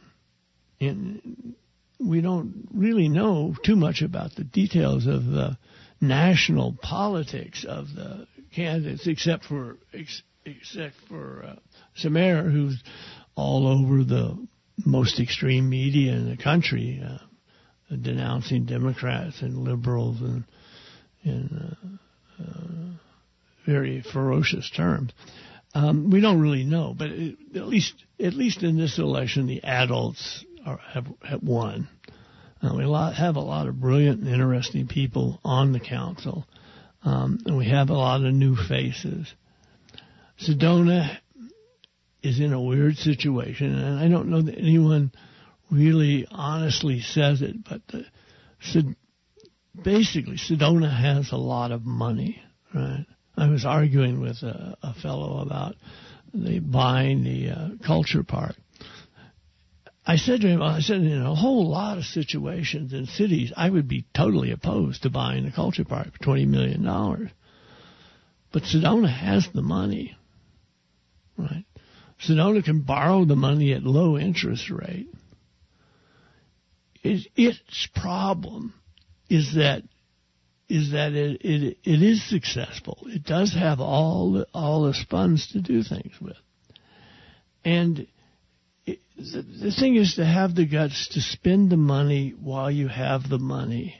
in 0.80 1.56
we 2.00 2.22
don't 2.22 2.68
really 2.74 3.10
know 3.10 3.56
too 3.64 3.76
much 3.76 4.02
about 4.02 4.36
the 4.36 4.44
details 4.44 5.08
of 5.08 5.26
the 5.26 5.58
national 6.02 6.76
politics 6.82 7.66
of 7.68 7.88
the 7.96 8.28
candidates, 8.54 9.08
except 9.08 9.46
for 9.46 9.78
ex, 9.94 10.22
except 10.46 10.96
for 11.08 11.44
uh, 11.44 11.56
who's 12.50 12.82
all 13.36 13.68
over 13.68 14.04
the 14.04 14.48
most 14.86 15.20
extreme 15.20 15.70
media 15.70 16.14
in 16.14 16.30
the 16.30 16.38
country, 16.38 17.02
uh, 17.04 17.18
denouncing 17.96 18.66
Democrats 18.66 19.42
and 19.42 19.58
liberals 19.58 20.22
and 20.22 20.44
in 21.24 22.00
uh, 22.40 22.44
uh, 22.44 22.96
very 23.66 24.02
ferocious 24.02 24.70
terms. 24.70 25.12
Um, 25.74 26.10
we 26.10 26.22
don't 26.22 26.40
really 26.40 26.64
know, 26.64 26.94
but 26.98 27.10
it, 27.10 27.38
at 27.56 27.68
least 27.68 27.94
at 28.20 28.34
least 28.34 28.64
in 28.64 28.78
this 28.78 28.98
election, 28.98 29.48
the 29.48 29.64
adults 29.64 30.46
are, 30.66 30.80
have, 30.94 31.08
have 31.24 31.44
won. 31.44 31.88
Uh, 32.62 32.74
we 32.76 32.84
have 32.84 33.36
a 33.36 33.42
lot 33.42 33.68
of 33.68 33.80
brilliant 33.80 34.22
and 34.22 34.30
interesting 34.30 34.88
people 34.88 35.40
on 35.44 35.72
the 35.72 35.80
council, 35.80 36.48
um, 37.04 37.40
and 37.46 37.58
we 37.58 37.70
have 37.70 37.90
a 37.90 37.94
lot 37.94 38.24
of 38.24 38.34
new 38.34 38.56
faces. 38.56 39.34
Sedona 40.40 41.18
is 42.24 42.40
in 42.40 42.54
a 42.54 42.62
weird 42.62 42.98
situation, 42.98 43.76
and 43.76 44.00
I 44.00 44.08
don't 44.08 44.30
know 44.30 44.42
that 44.42 44.58
anyone 44.58 45.12
really 45.70 46.28
honestly 46.32 47.02
says 47.02 47.42
it, 47.42 47.64
but 47.64 47.82
the, 47.88 48.96
basically 49.84 50.38
Sedona 50.38 50.90
has 50.90 51.32
a 51.32 51.38
lot 51.38 51.72
of 51.72 51.86
money, 51.86 52.42
right? 52.74 53.06
I 53.38 53.50
was 53.50 53.66
arguing 53.66 54.22
with 54.22 54.42
a, 54.44 54.78
a 54.82 54.94
fellow 54.94 55.40
about 55.40 55.76
the 56.34 56.60
buying 56.60 57.24
the 57.24 57.50
uh, 57.50 57.70
culture 57.86 58.24
park, 58.24 58.56
I 60.08 60.18
said 60.18 60.42
to 60.42 60.48
him, 60.48 60.62
I 60.62 60.82
said, 60.82 60.98
in 61.02 61.22
a 61.22 61.34
whole 61.34 61.70
lot 61.70 61.98
of 61.98 62.04
situations 62.04 62.94
in 62.94 63.08
cities, 63.08 63.52
I 63.58 63.70
would 63.70 63.88
be 63.88 64.06
totally 64.16 64.52
opposed 64.52 65.02
to 65.04 65.10
buying 65.10 65.46
a 65.46 65.52
culture 65.52 65.84
park 65.84 66.14
for 66.14 66.20
$20 66.20 66.48
million. 66.48 66.84
But 68.52 68.64
Sedona 68.64 69.12
has 69.12 69.48
the 69.54 69.64
money, 69.64 70.16
right? 71.38 71.66
Sedona 72.24 72.64
can 72.64 72.82
borrow 72.82 73.26
the 73.26 73.36
money 73.36 73.74
at 73.74 73.84
low 73.84 74.18
interest 74.18 74.70
rate. 74.70 75.08
It, 77.04 77.28
its 77.36 77.88
problem 77.96 78.74
is 79.30 79.56
that 79.56 79.84
is 80.68 80.94
that 80.94 81.14
it, 81.14 81.42
it 81.46 81.78
it 81.84 82.02
is 82.02 82.28
successful. 82.28 82.98
It 83.06 83.24
does 83.24 83.54
have 83.54 83.80
all 83.80 84.32
the, 84.32 84.48
all 84.52 84.84
the 84.86 84.96
funds 85.10 85.52
to 85.52 85.62
do 85.62 85.84
things 85.84 86.14
with, 86.20 86.38
and 87.64 88.08
the, 88.86 89.76
thing 89.78 89.96
is 89.96 90.16
to 90.16 90.26
have 90.26 90.56
the 90.56 90.66
guts 90.66 91.10
to 91.10 91.22
spend 91.22 91.70
the 91.70 91.78
money 91.78 92.34
while 92.40 92.70
you 92.70 92.88
have 92.88 93.28
the 93.30 93.40
money 93.40 93.96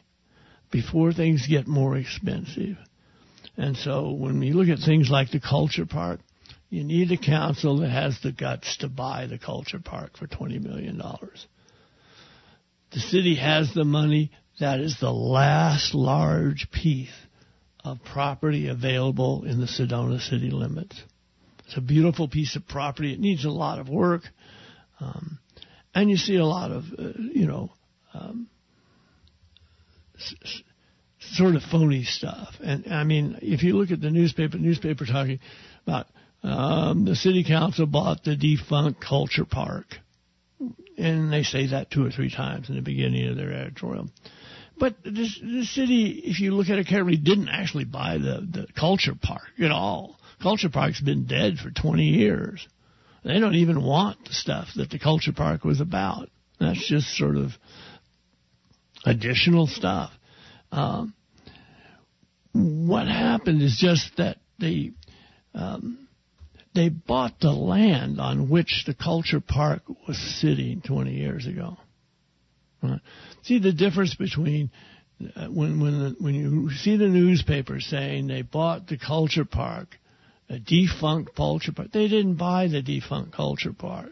before 0.72 1.14
things 1.14 1.48
get 1.48 1.68
more 1.68 1.96
expensive. 1.98 2.78
And 3.58 3.78
so 3.78 4.12
when 4.12 4.42
you 4.42 4.54
look 4.54 4.68
at 4.68 4.84
things 4.84 5.10
like 5.10 5.32
the 5.32 5.40
culture 5.40 5.86
park, 5.86 6.20
you 6.70 6.84
need 6.84 7.12
a 7.12 7.18
council 7.18 7.80
that 7.80 7.90
has 7.90 8.20
the 8.22 8.32
guts 8.32 8.78
to 8.78 8.90
buy 8.90 9.28
the 9.28 9.38
culture 9.38 9.80
park 9.80 10.18
for 10.18 10.28
$20 10.28 10.62
million. 10.62 11.02
The 12.92 13.00
city 13.00 13.36
has 13.36 13.74
the 13.74 13.86
money. 13.86 14.32
That 14.60 14.80
is 14.80 14.98
the 15.00 15.12
last 15.12 15.94
large 15.94 16.68
piece 16.72 17.10
of 17.84 18.00
property 18.04 18.68
available 18.68 19.46
in 19.46 19.60
the 19.60 19.68
Sedona 19.68 20.20
city 20.20 20.50
limits. 20.50 21.02
It's 21.66 21.78
a 21.78 21.82
beautiful 21.82 22.28
piece 22.28 22.56
of 22.56 22.68
property. 22.68 23.14
It 23.14 23.20
needs 23.20 23.46
a 23.46 23.50
lot 23.50 23.80
of 23.80 23.90
work. 23.90 24.24
Um, 25.00 25.40
and 25.94 26.10
you 26.10 26.18
see 26.18 26.36
a 26.36 26.46
lot 26.46 26.72
of, 26.72 26.84
uh, 26.98 27.12
you 27.18 27.48
know, 27.48 27.72
um, 28.14 28.48
s- 30.18 30.62
sort 31.20 31.56
of 31.56 31.64
phony 31.64 32.04
stuff. 32.04 32.56
And 32.64 32.92
I 32.92 33.04
mean, 33.04 33.40
if 33.42 33.64
you 33.64 33.78
look 33.78 33.92
at 33.92 34.02
the 34.02 34.12
newspaper, 34.12 34.58
newspaper 34.58 35.06
talking 35.06 35.40
about 35.86 36.08
um, 36.44 37.06
the 37.06 37.16
city 37.16 37.44
council 37.44 37.86
bought 37.86 38.24
the 38.24 38.36
defunct 38.36 39.02
culture 39.02 39.46
park, 39.46 39.86
and 40.98 41.32
they 41.32 41.44
say 41.44 41.68
that 41.68 41.92
two 41.92 42.06
or 42.06 42.12
three 42.12 42.30
times 42.30 42.70
in 42.70 42.76
the 42.76 42.82
beginning 42.82 43.28
of 43.30 43.36
their 43.36 43.52
editorial. 43.52 44.10
But 44.78 44.96
this, 45.04 45.40
the 45.42 45.64
city, 45.64 46.22
if 46.26 46.40
you 46.40 46.54
look 46.54 46.70
at 46.70 46.80
it 46.80 46.88
carefully, 46.88 47.18
didn't 47.18 47.50
actually 47.50 47.86
buy 47.86 48.18
the, 48.18 48.46
the 48.50 48.68
culture 48.78 49.16
park 49.20 49.48
at 49.60 49.72
all. 49.72 50.20
Culture 50.42 50.70
Park's 50.70 51.00
been 51.00 51.26
dead 51.26 51.58
for 51.58 51.72
20 51.72 52.04
years. 52.04 52.68
They 53.26 53.40
don't 53.40 53.56
even 53.56 53.84
want 53.84 54.24
the 54.26 54.34
stuff 54.34 54.68
that 54.76 54.92
the 54.92 55.00
culture 55.00 55.34
park 55.34 55.64
was 55.64 55.82
about. 55.82 56.30
That's 56.60 56.88
just 56.88 57.18
sort 57.18 57.36
of 57.36 57.52
additional 59.04 59.66
stuff. 59.66 60.12
Um, 60.72 61.16
what 62.54 63.08
happened 63.08 63.64
is 63.64 63.78
just 63.80 64.16
that 64.18 64.38
they 64.60 64.92
um, 65.56 66.08
they 66.76 66.90
bought 66.90 67.40
the 67.40 67.52
land 67.52 68.22
on 68.22 68.48
which 68.48 68.84
the 68.86 68.94
culture 68.94 69.42
park 69.42 69.82
was 70.08 70.18
sitting 70.40 70.82
20 70.82 71.12
years 71.12 71.48
ago. 71.48 71.78
Right? 72.84 73.02
See 73.42 73.58
the 73.58 73.74
difference 73.74 74.14
between 74.14 74.70
uh, 75.36 75.48
when 75.48 75.82
when 75.82 76.00
the, 76.00 76.16
when 76.20 76.36
you 76.36 76.70
see 76.72 76.96
the 76.96 77.08
newspaper 77.08 77.80
saying 77.80 78.28
they 78.28 78.44
bought 78.44 78.88
the 78.88 79.00
culture 79.00 79.46
park 79.46 79.98
a 80.50 80.60
defunct 80.60 81.36
culture 81.36 81.72
park. 81.72 81.92
They 81.92 82.08
didn't 82.08 82.36
buy 82.36 82.68
the 82.68 82.82
defunct 82.82 83.32
culture 83.32 83.74
park. 83.74 84.12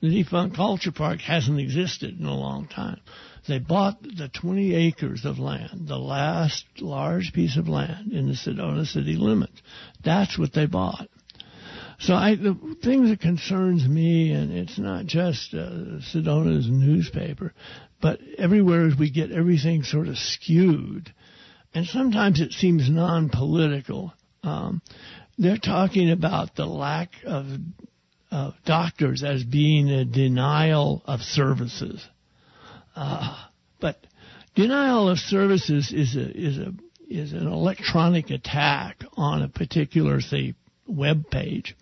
The 0.00 0.10
defunct 0.10 0.56
culture 0.56 0.92
park 0.92 1.20
hasn't 1.20 1.58
existed 1.58 2.18
in 2.18 2.26
a 2.26 2.34
long 2.34 2.68
time. 2.68 3.00
They 3.48 3.58
bought 3.58 4.02
the 4.02 4.28
20 4.28 4.74
acres 4.74 5.24
of 5.24 5.38
land, 5.38 5.88
the 5.88 5.98
last 5.98 6.64
large 6.80 7.32
piece 7.32 7.56
of 7.56 7.68
land 7.68 8.12
in 8.12 8.28
the 8.28 8.34
Sedona 8.34 8.86
city 8.86 9.16
limits. 9.16 9.60
That's 10.04 10.38
what 10.38 10.52
they 10.52 10.66
bought. 10.66 11.08
So 12.00 12.14
I, 12.14 12.36
the 12.36 12.76
thing 12.80 13.08
that 13.08 13.20
concerns 13.20 13.88
me, 13.88 14.30
and 14.30 14.52
it's 14.52 14.78
not 14.78 15.06
just 15.06 15.52
uh, 15.52 15.98
Sedona's 16.12 16.68
newspaper, 16.70 17.52
but 18.00 18.20
everywhere 18.36 18.88
we 18.96 19.10
get 19.10 19.32
everything 19.32 19.82
sort 19.82 20.06
of 20.06 20.16
skewed, 20.16 21.12
and 21.74 21.86
sometimes 21.86 22.40
it 22.40 22.52
seems 22.52 22.88
non-political. 22.88 24.12
Um, 24.44 24.80
they're 25.38 25.56
talking 25.56 26.10
about 26.10 26.56
the 26.56 26.66
lack 26.66 27.10
of 27.24 27.46
uh, 28.30 28.50
doctors 28.66 29.22
as 29.22 29.42
being 29.44 29.88
a 29.88 30.04
denial 30.04 31.02
of 31.06 31.20
services. 31.20 32.06
Uh, 32.94 33.44
but 33.80 33.96
denial 34.54 35.08
of 35.08 35.18
services 35.18 35.92
is 35.92 36.16
a 36.16 36.30
is 36.30 36.58
a 36.58 36.74
is 37.08 37.32
an 37.32 37.46
electronic 37.46 38.30
attack 38.30 39.02
on 39.16 39.42
a 39.42 39.48
particular 39.48 40.20
say 40.20 40.54
web 40.86 41.30
page. 41.30 41.76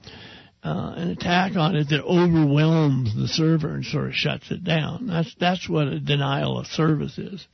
Uh, 0.63 0.95
an 0.97 1.11
attack 1.11 1.57
on 1.57 1.77
it 1.77 1.89
that 1.91 2.03
overwhelms 2.03 3.15
the 3.15 3.29
server 3.29 3.75
and 3.75 3.85
sort 3.85 4.09
of 4.09 4.15
shuts 4.15 4.51
it 4.51 4.65
down. 4.65 5.07
That's 5.07 5.35
that's 5.39 5.69
what 5.69 5.89
a 5.89 6.01
denial 6.01 6.59
of 6.59 6.67
service 6.67 7.19
is. 7.19 7.47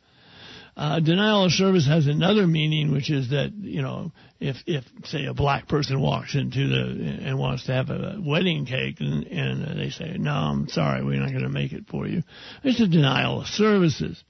Uh, 0.74 1.00
denial 1.00 1.44
of 1.44 1.52
service 1.52 1.86
has 1.86 2.06
another 2.06 2.46
meaning, 2.46 2.92
which 2.92 3.10
is 3.10 3.28
that 3.30 3.52
you 3.54 3.82
know 3.82 4.10
if 4.40 4.56
if 4.66 4.84
say 5.04 5.26
a 5.26 5.34
black 5.34 5.68
person 5.68 6.00
walks 6.00 6.34
into 6.34 6.66
the 6.66 7.26
and 7.26 7.38
wants 7.38 7.66
to 7.66 7.72
have 7.72 7.90
a 7.90 8.18
wedding 8.24 8.64
cake 8.64 8.96
and, 9.00 9.26
and 9.26 9.78
they 9.78 9.90
say 9.90 10.16
no, 10.18 10.30
I'm 10.30 10.68
sorry, 10.68 11.04
we're 11.04 11.20
not 11.20 11.30
going 11.30 11.42
to 11.42 11.50
make 11.50 11.72
it 11.72 11.88
for 11.88 12.06
you. 12.06 12.22
It's 12.64 12.80
a 12.80 12.86
denial 12.86 13.42
of 13.42 13.48
services. 13.48 14.22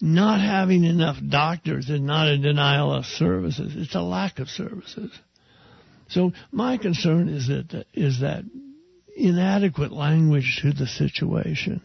Not 0.00 0.40
having 0.40 0.84
enough 0.84 1.16
doctors 1.28 1.88
is 1.88 2.00
not 2.00 2.28
a 2.28 2.38
denial 2.38 2.92
of 2.92 3.04
services. 3.04 3.74
It's 3.76 3.94
a 3.94 4.02
lack 4.02 4.38
of 4.38 4.48
services. 4.48 5.12
So 6.08 6.32
my 6.52 6.76
concern 6.76 7.28
is 7.28 7.48
that 7.48 7.86
is 7.92 8.20
that 8.20 8.44
inadequate 9.16 9.92
language 9.92 10.60
to 10.62 10.72
the 10.72 10.86
situation. 10.86 11.82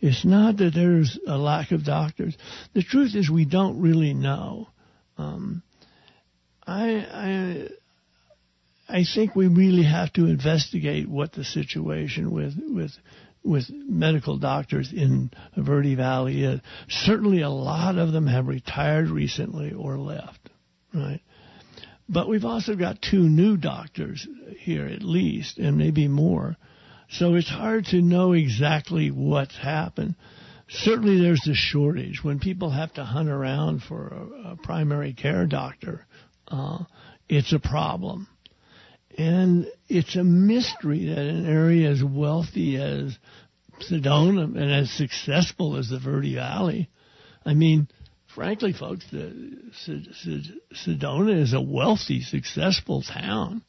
It's 0.00 0.24
not 0.24 0.58
that 0.58 0.74
there's 0.74 1.18
a 1.26 1.36
lack 1.36 1.72
of 1.72 1.84
doctors. 1.84 2.36
The 2.74 2.82
truth 2.82 3.14
is 3.14 3.30
we 3.30 3.44
don't 3.44 3.80
really 3.80 4.14
know. 4.14 4.68
Um, 5.16 5.62
I, 6.66 7.68
I, 8.88 8.98
I 9.00 9.04
think 9.04 9.34
we 9.34 9.48
really 9.48 9.84
have 9.84 10.12
to 10.14 10.26
investigate 10.26 11.08
what 11.08 11.32
the 11.32 11.44
situation 11.44 12.30
with 12.30 12.54
with 12.58 12.92
with 13.44 13.70
medical 13.70 14.36
doctors 14.36 14.92
in 14.92 15.30
Verde 15.56 15.94
Valley 15.94 16.44
is. 16.44 16.60
Certainly, 16.88 17.42
a 17.42 17.48
lot 17.48 17.96
of 17.96 18.12
them 18.12 18.26
have 18.26 18.46
retired 18.46 19.08
recently 19.08 19.72
or 19.72 19.96
left, 19.96 20.50
right? 20.92 21.20
But 22.08 22.28
we've 22.28 22.44
also 22.44 22.74
got 22.74 23.02
two 23.02 23.22
new 23.22 23.56
doctors 23.56 24.26
here, 24.58 24.86
at 24.86 25.02
least, 25.02 25.58
and 25.58 25.76
maybe 25.76 26.08
more 26.08 26.56
so 27.10 27.34
it's 27.34 27.48
hard 27.48 27.86
to 27.86 28.02
know 28.02 28.32
exactly 28.32 29.10
what's 29.10 29.56
happened. 29.56 30.14
Certainly 30.68 31.20
there's 31.20 31.48
a 31.48 31.54
shortage. 31.54 32.22
When 32.22 32.38
people 32.38 32.70
have 32.70 32.92
to 32.94 33.04
hunt 33.04 33.30
around 33.30 33.82
for 33.82 34.08
a, 34.08 34.50
a 34.50 34.56
primary 34.56 35.14
care 35.14 35.46
doctor, 35.46 36.06
uh, 36.48 36.84
it's 37.28 37.54
a 37.54 37.58
problem. 37.58 38.28
And 39.16 39.66
it's 39.88 40.16
a 40.16 40.24
mystery 40.24 41.06
that 41.06 41.18
an 41.18 41.46
area 41.46 41.90
as 41.90 42.04
wealthy 42.04 42.76
as 42.76 43.18
Sedona 43.80 44.44
and 44.44 44.70
as 44.70 44.90
successful 44.90 45.76
as 45.76 45.88
the 45.88 45.98
Verde 45.98 46.34
Valley, 46.34 46.90
I 47.44 47.54
mean, 47.54 47.88
frankly, 48.34 48.74
folks, 48.74 49.06
the, 49.10 49.72
Sedona 50.74 51.40
is 51.40 51.54
a 51.54 51.60
wealthy, 51.60 52.20
successful 52.20 53.02
town. 53.02 53.62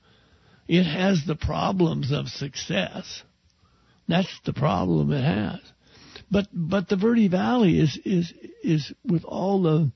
It 0.68 0.84
has 0.84 1.26
the 1.26 1.36
problems 1.36 2.12
of 2.12 2.28
success 2.28 3.24
that's 4.10 4.40
the 4.46 4.54
problem 4.54 5.12
it 5.12 5.24
has. 5.24 5.60
But 6.32 6.48
but 6.54 6.90
the 6.90 6.96
Verde 6.96 7.28
Valley 7.28 7.80
is 7.80 7.98
is 8.04 8.34
is 8.64 8.94
with 9.06 9.24
all 9.24 9.62
the 9.62 9.92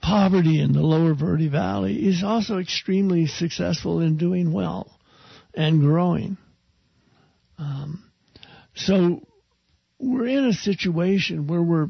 poverty 0.00 0.60
in 0.60 0.72
the 0.72 0.82
lower 0.82 1.14
Verde 1.14 1.48
Valley 1.48 2.06
is 2.06 2.22
also 2.22 2.58
extremely 2.58 3.26
successful 3.26 4.00
in 4.00 4.16
doing 4.16 4.52
well 4.52 4.98
and 5.54 5.80
growing. 5.80 6.36
Um, 7.58 8.04
so 8.74 9.22
we're 9.98 10.26
in 10.26 10.44
a 10.44 10.52
situation 10.52 11.46
where 11.46 11.62
we're 11.62 11.88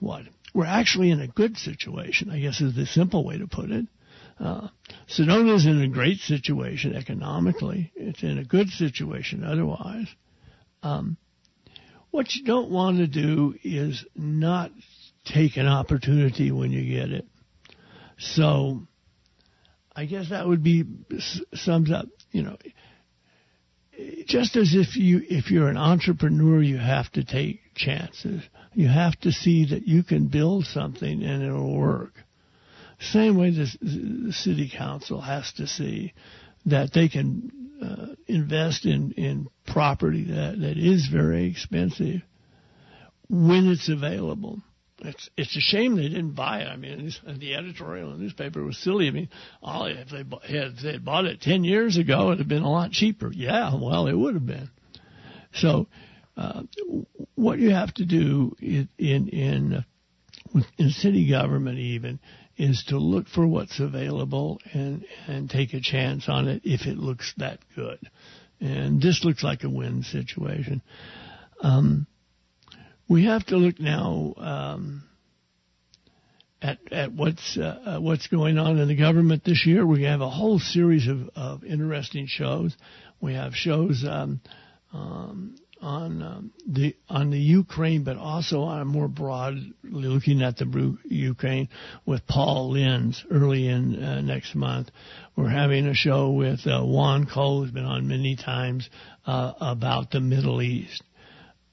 what 0.00 0.22
we're 0.54 0.66
actually 0.66 1.10
in 1.10 1.20
a 1.20 1.28
good 1.28 1.56
situation. 1.56 2.30
I 2.30 2.40
guess 2.40 2.60
is 2.60 2.74
the 2.74 2.86
simple 2.86 3.24
way 3.24 3.38
to 3.38 3.46
put 3.46 3.70
it. 3.70 3.86
Uh, 4.38 4.68
Sedona 5.08 5.54
is 5.54 5.66
in 5.66 5.80
a 5.80 5.88
great 5.88 6.18
situation 6.18 6.94
economically. 6.94 7.92
It's 7.94 8.22
in 8.22 8.38
a 8.38 8.44
good 8.44 8.68
situation 8.68 9.44
otherwise. 9.44 10.08
Um, 10.82 11.16
what 12.10 12.34
you 12.34 12.44
don't 12.44 12.70
want 12.70 12.98
to 12.98 13.06
do 13.06 13.54
is 13.62 14.04
not 14.14 14.70
take 15.24 15.56
an 15.56 15.66
opportunity 15.66 16.50
when 16.52 16.70
you 16.70 17.00
get 17.00 17.10
it. 17.10 17.26
So, 18.18 18.86
I 19.96 20.06
guess 20.06 20.30
that 20.30 20.46
would 20.46 20.62
be 20.62 20.84
sums 21.54 21.90
up. 21.90 22.06
You 22.30 22.42
know, 22.42 22.56
just 24.26 24.56
as 24.56 24.74
if 24.74 24.96
you 24.96 25.22
if 25.28 25.50
you're 25.50 25.68
an 25.68 25.76
entrepreneur, 25.76 26.62
you 26.62 26.78
have 26.78 27.10
to 27.12 27.24
take 27.24 27.60
chances. 27.74 28.42
You 28.74 28.88
have 28.88 29.18
to 29.20 29.32
see 29.32 29.66
that 29.66 29.86
you 29.86 30.02
can 30.02 30.28
build 30.28 30.66
something 30.66 31.22
and 31.22 31.42
it'll 31.42 31.76
work. 31.76 32.14
Same 33.00 33.36
way 33.36 33.50
the, 33.50 33.76
the 33.82 34.32
city 34.32 34.70
council 34.74 35.20
has 35.20 35.52
to 35.54 35.66
see 35.66 36.14
that 36.66 36.92
they 36.92 37.08
can 37.08 37.50
uh, 37.82 38.14
invest 38.26 38.86
in, 38.86 39.12
in 39.12 39.48
property 39.66 40.24
that, 40.24 40.58
that 40.60 40.78
is 40.78 41.08
very 41.08 41.46
expensive 41.46 42.22
when 43.28 43.68
it's 43.68 43.88
available. 43.88 44.62
It's 45.00 45.28
it's 45.36 45.56
a 45.56 45.60
shame 45.60 45.96
they 45.96 46.08
didn't 46.08 46.34
buy 46.34 46.60
it. 46.60 46.68
I 46.68 46.76
mean, 46.76 47.10
the 47.26 47.54
editorial 47.56 48.12
in 48.12 48.18
the 48.18 48.22
newspaper 48.22 48.62
was 48.62 48.78
silly. 48.78 49.08
I 49.08 49.10
mean, 49.10 49.28
if 49.62 50.08
they 50.08 50.18
had 50.18 50.72
if 50.72 50.82
they 50.82 50.92
had 50.92 51.04
bought 51.04 51.26
it 51.26 51.40
ten 51.40 51.64
years 51.64 51.96
ago, 51.96 52.28
it'd 52.28 52.38
have 52.38 52.48
been 52.48 52.62
a 52.62 52.70
lot 52.70 52.92
cheaper. 52.92 53.30
Yeah, 53.32 53.74
well, 53.74 54.06
it 54.06 54.14
would 54.14 54.34
have 54.34 54.46
been. 54.46 54.70
So, 55.52 55.88
uh, 56.36 56.62
what 57.34 57.58
you 57.58 57.70
have 57.70 57.92
to 57.94 58.04
do 58.06 58.56
in 58.60 58.88
in 58.96 59.28
in, 59.28 59.84
in 60.78 60.90
city 60.90 61.28
government 61.28 61.78
even 61.78 62.20
is 62.56 62.84
to 62.88 62.98
look 62.98 63.26
for 63.28 63.46
what's 63.46 63.80
available 63.80 64.60
and 64.72 65.04
and 65.26 65.50
take 65.50 65.74
a 65.74 65.80
chance 65.80 66.28
on 66.28 66.48
it 66.48 66.62
if 66.64 66.86
it 66.86 66.98
looks 66.98 67.34
that 67.38 67.58
good. 67.74 67.98
And 68.60 69.02
this 69.02 69.24
looks 69.24 69.42
like 69.42 69.64
a 69.64 69.68
win 69.68 70.02
situation. 70.02 70.80
Um, 71.60 72.06
we 73.08 73.24
have 73.26 73.44
to 73.46 73.56
look 73.56 73.80
now 73.80 74.34
um, 74.36 75.02
at 76.62 76.78
at 76.92 77.12
what's 77.12 77.58
uh, 77.58 77.98
what's 78.00 78.28
going 78.28 78.58
on 78.58 78.78
in 78.78 78.88
the 78.88 78.96
government 78.96 79.44
this 79.44 79.66
year. 79.66 79.84
We 79.84 80.04
have 80.04 80.20
a 80.20 80.30
whole 80.30 80.58
series 80.58 81.08
of, 81.08 81.28
of 81.34 81.64
interesting 81.64 82.26
shows. 82.28 82.74
We 83.20 83.34
have 83.34 83.54
shows 83.54 84.04
um, 84.08 84.40
um, 84.92 85.56
on 85.84 86.22
um, 86.22 86.52
the 86.66 86.96
on 87.10 87.30
the 87.30 87.38
Ukraine, 87.38 88.04
but 88.04 88.16
also 88.16 88.62
on 88.62 88.80
a 88.80 88.84
more 88.86 89.06
broadly 89.06 89.74
looking 89.82 90.42
at 90.42 90.56
the 90.56 90.96
Ukraine 91.04 91.68
with 92.06 92.26
Paul 92.26 92.70
Lynds 92.70 93.22
early 93.30 93.68
in 93.68 94.02
uh, 94.02 94.22
next 94.22 94.54
month. 94.54 94.88
We're 95.36 95.50
having 95.50 95.86
a 95.86 95.94
show 95.94 96.30
with 96.30 96.66
uh, 96.66 96.82
Juan 96.82 97.26
Cole, 97.26 97.62
who's 97.62 97.70
been 97.70 97.84
on 97.84 98.08
many 98.08 98.34
times 98.34 98.88
uh, 99.26 99.52
about 99.60 100.10
the 100.10 100.20
Middle 100.20 100.62
East. 100.62 101.02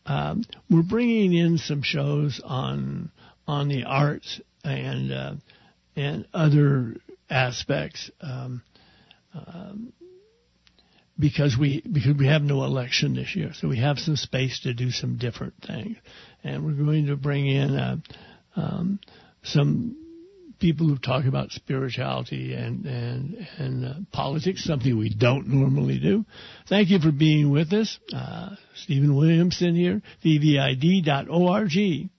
Um, 0.05 0.43
we're 0.70 0.84
bringing 0.84 1.34
in 1.34 1.57
some 1.57 1.82
shows 1.82 2.41
on 2.43 3.12
on 3.47 3.70
the 3.70 3.86
arts 3.86 4.41
and 4.66 5.12
uh, 5.14 5.34
and 5.95 6.28
other 6.34 6.97
aspects. 7.30 8.12
Um, 8.20 8.62
um, 9.34 9.93
because 11.22 11.55
we 11.57 11.82
because 11.82 12.17
we 12.17 12.28
have 12.28 12.41
no 12.41 12.63
election 12.63 13.13
this 13.15 13.36
year, 13.36 13.51
so 13.53 13.67
we 13.67 13.78
have 13.78 13.99
some 13.99 14.15
space 14.15 14.59
to 14.61 14.74
do 14.74 14.89
some 14.89 15.17
different 15.17 15.53
things, 15.65 15.95
and 16.43 16.65
we're 16.65 16.74
going 16.74 17.05
to 17.05 17.15
bring 17.15 17.47
in 17.47 17.76
uh, 17.76 17.95
um, 18.55 18.99
some 19.43 19.95
people 20.59 20.88
who 20.88 20.97
talk 20.97 21.26
about 21.26 21.51
spirituality 21.51 22.53
and 22.53 22.86
and 22.86 23.47
and 23.57 23.86
uh, 23.86 23.93
politics, 24.11 24.63
something 24.63 24.97
we 24.97 25.13
don't 25.13 25.47
normally 25.47 25.99
do. 25.99 26.26
Thank 26.67 26.89
you 26.89 26.99
for 26.99 27.11
being 27.11 27.51
with 27.51 27.72
us, 27.72 27.99
uh, 28.13 28.55
Stephen 28.76 29.15
Williamson 29.15 29.76
here, 29.76 30.01
vvid.org 30.26 32.09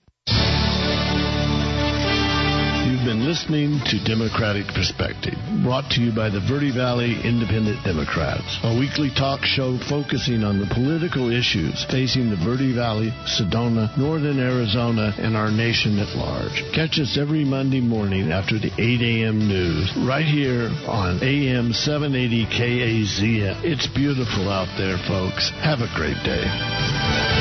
been 3.03 3.25
listening 3.27 3.81
to 3.83 3.99
Democratic 4.05 4.65
Perspective, 4.67 5.35
brought 5.61 5.91
to 5.91 5.99
you 5.99 6.15
by 6.15 6.29
the 6.29 6.39
Verde 6.39 6.71
Valley 6.71 7.19
Independent 7.19 7.83
Democrats, 7.83 8.59
a 8.63 8.79
weekly 8.79 9.11
talk 9.11 9.43
show 9.43 9.77
focusing 9.89 10.43
on 10.43 10.59
the 10.59 10.71
political 10.73 11.29
issues 11.29 11.83
facing 11.91 12.29
the 12.29 12.39
Verde 12.39 12.73
Valley, 12.73 13.11
Sedona, 13.27 13.91
Northern 13.97 14.39
Arizona, 14.39 15.13
and 15.17 15.35
our 15.35 15.51
nation 15.51 15.99
at 15.99 16.15
large. 16.15 16.63
Catch 16.71 16.99
us 16.99 17.17
every 17.19 17.43
Monday 17.43 17.81
morning 17.81 18.31
after 18.31 18.57
the 18.57 18.71
8 18.79 19.01
a.m. 19.01 19.47
news, 19.47 19.91
right 20.07 20.25
here 20.25 20.71
on 20.87 21.19
AM 21.21 21.73
780 21.73 22.45
KAZM. 22.55 23.63
It's 23.67 23.87
beautiful 23.87 24.47
out 24.47 24.71
there, 24.77 24.97
folks. 25.07 25.51
Have 25.59 25.79
a 25.79 25.91
great 25.93 26.21
day. 26.23 27.32